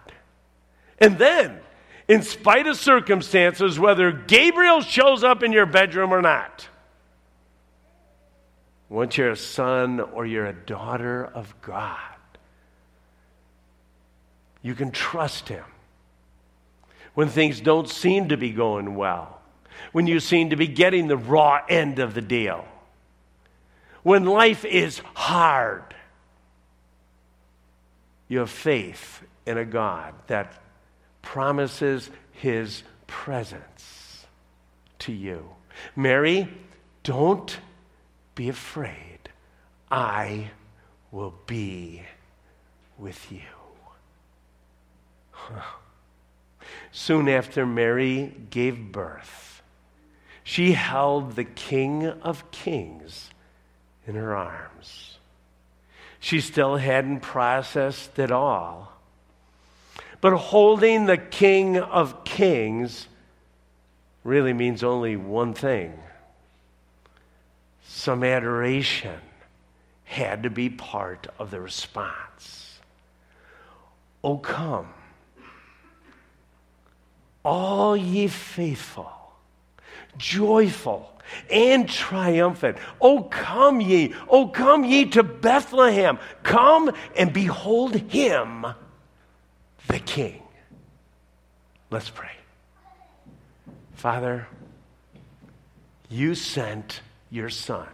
And 0.98 1.18
then, 1.18 1.59
in 2.07 2.22
spite 2.22 2.66
of 2.66 2.77
circumstances, 2.77 3.79
whether 3.79 4.12
Gabriel 4.12 4.83
shows 4.83 5.25
up 5.25 5.42
in 5.42 5.53
your 5.53 5.66
bedroom 5.66 6.12
or 6.12 6.22
not, 6.22 6.68
once 8.92 9.16
you're 9.16 9.31
a 9.31 9.37
son 9.37 10.00
or 10.00 10.26
you're 10.26 10.44
a 10.44 10.52
daughter 10.52 11.24
of 11.24 11.55
God, 11.62 11.98
you 14.61 14.74
can 14.74 14.90
trust 14.90 15.48
Him. 15.48 15.64
When 17.14 17.28
things 17.28 17.62
don't 17.62 17.88
seem 17.88 18.28
to 18.28 18.37
be 18.37 18.50
going 18.50 18.94
well, 18.94 19.40
when 19.92 20.07
you 20.07 20.20
seem 20.20 20.50
to 20.50 20.57
be 20.57 20.66
getting 20.66 21.09
the 21.09 21.16
raw 21.16 21.61
end 21.70 22.00
of 22.00 22.12
the 22.12 22.20
deal, 22.20 22.66
when 24.02 24.26
life 24.26 24.64
is 24.66 24.98
hard, 25.14 25.94
you 28.28 28.40
have 28.40 28.50
faith 28.50 29.22
in 29.46 29.57
a 29.57 29.64
God 29.64 30.14
that 30.26 30.52
promises 31.22 32.11
his 32.33 32.83
presence 33.07 34.26
to 34.98 35.12
you. 35.12 35.48
Mary, 35.96 36.48
don't 37.05 37.57
be 38.35 38.49
afraid. 38.49 39.31
I 39.90 40.51
will 41.11 41.35
be 41.47 42.03
with 42.99 43.31
you. 43.31 43.40
Soon 46.92 47.29
after 47.29 47.66
Mary 47.66 48.35
gave 48.51 48.92
birth, 48.92 49.62
she 50.45 50.73
held 50.73 51.37
the 51.37 51.45
King 51.45 52.07
of 52.07 52.51
Kings 52.51 53.31
in 54.07 54.14
her 54.14 54.35
arms. 54.35 55.18
She 56.21 56.40
still 56.40 56.77
hadn't 56.77 57.21
processed 57.21 58.18
it 58.18 58.31
all 58.31 58.92
but 60.23 60.35
holding 60.35 61.07
the 61.07 61.18
King 61.18 61.77
of 61.77 62.25
Kings 62.25 63.09
really 64.23 64.53
means 64.53 64.85
only 64.85 65.16
one 65.16 65.53
thing 65.53 65.99
some 67.94 68.24
adoration 68.24 69.20
had 70.05 70.44
to 70.44 70.50
be 70.50 70.70
part 70.70 71.26
of 71.38 71.50
the 71.50 71.61
response. 71.61 72.81
Oh, 74.24 74.38
come, 74.38 74.88
all 77.44 77.94
ye 77.94 78.28
faithful, 78.28 79.12
joyful, 80.16 81.12
and 81.50 81.87
triumphant. 81.87 82.78
Oh, 82.98 83.24
come 83.24 83.83
ye, 83.83 84.14
oh, 84.26 84.48
come 84.48 84.85
ye 84.85 85.05
to 85.11 85.22
Bethlehem. 85.22 86.18
Come 86.42 86.92
and 87.14 87.31
behold 87.31 87.94
him 87.94 88.64
the 89.88 89.98
King. 89.98 90.42
Let's 91.90 92.09
pray. 92.09 92.33
Father, 93.94 94.48
you 96.09 96.35
sent 96.35 97.02
your 97.33 97.49
Son, 97.49 97.88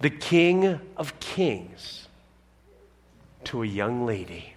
the 0.00 0.08
King 0.08 0.80
of 0.96 1.20
Kings, 1.20 2.08
to 3.44 3.62
a 3.62 3.66
young 3.66 4.06
lady. 4.06 4.54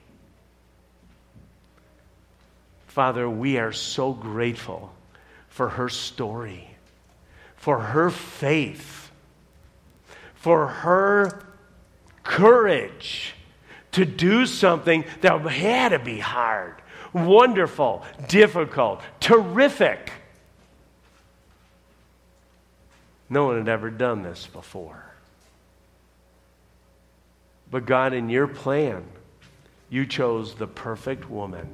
Father, 2.87 3.29
we 3.29 3.57
are 3.57 3.73
so 3.73 4.13
grateful 4.13 4.95
for 5.49 5.67
her 5.69 5.89
story, 5.89 6.69
for 7.57 7.79
her 7.79 8.09
faith, 8.09 9.11
for 10.33 10.67
her 10.67 11.43
courage 12.23 13.35
to 13.91 14.05
do 14.05 14.45
something 14.45 15.03
that 15.19 15.41
had 15.41 15.89
to 15.89 15.99
be 15.99 16.19
hard, 16.19 16.75
wonderful, 17.11 18.05
difficult, 18.29 19.01
terrific. 19.19 20.11
No 23.29 23.47
one 23.47 23.57
had 23.57 23.67
ever 23.67 23.89
done 23.89 24.23
this 24.23 24.47
before. 24.47 25.03
But 27.69 27.85
God, 27.85 28.13
in 28.13 28.29
your 28.29 28.47
plan, 28.47 29.03
you 29.89 30.05
chose 30.05 30.55
the 30.55 30.67
perfect 30.67 31.29
woman. 31.29 31.67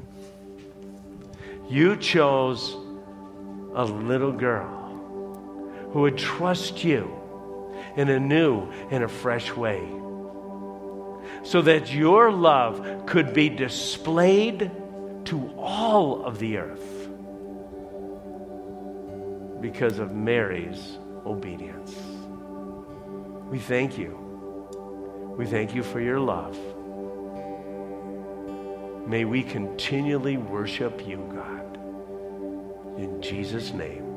You 1.69 1.95
chose 1.97 2.75
a 3.75 3.85
little 3.85 4.31
girl 4.31 5.89
who 5.91 6.01
would 6.01 6.17
trust 6.17 6.83
you 6.83 7.13
in 7.95 8.09
a 8.09 8.19
new 8.19 8.71
and 8.89 9.03
a 9.03 9.07
fresh 9.07 9.51
way 9.55 9.87
so 11.43 11.61
that 11.61 11.93
your 11.93 12.31
love 12.31 13.05
could 13.05 13.33
be 13.33 13.49
displayed 13.49 14.71
to 15.25 15.53
all 15.57 16.25
of 16.25 16.39
the 16.39 16.57
earth 16.57 17.09
because 19.61 19.99
of 19.99 20.11
Mary's 20.11 20.97
obedience. 21.25 21.95
We 23.49 23.59
thank 23.59 23.97
you. 23.97 24.17
We 25.37 25.45
thank 25.45 25.73
you 25.73 25.83
for 25.83 25.99
your 25.99 26.19
love. 26.19 26.57
May 29.07 29.25
we 29.25 29.43
continually 29.43 30.37
worship 30.37 31.05
you, 31.07 31.17
God. 31.33 31.77
In 32.97 33.21
Jesus' 33.21 33.73
name. 33.73 34.12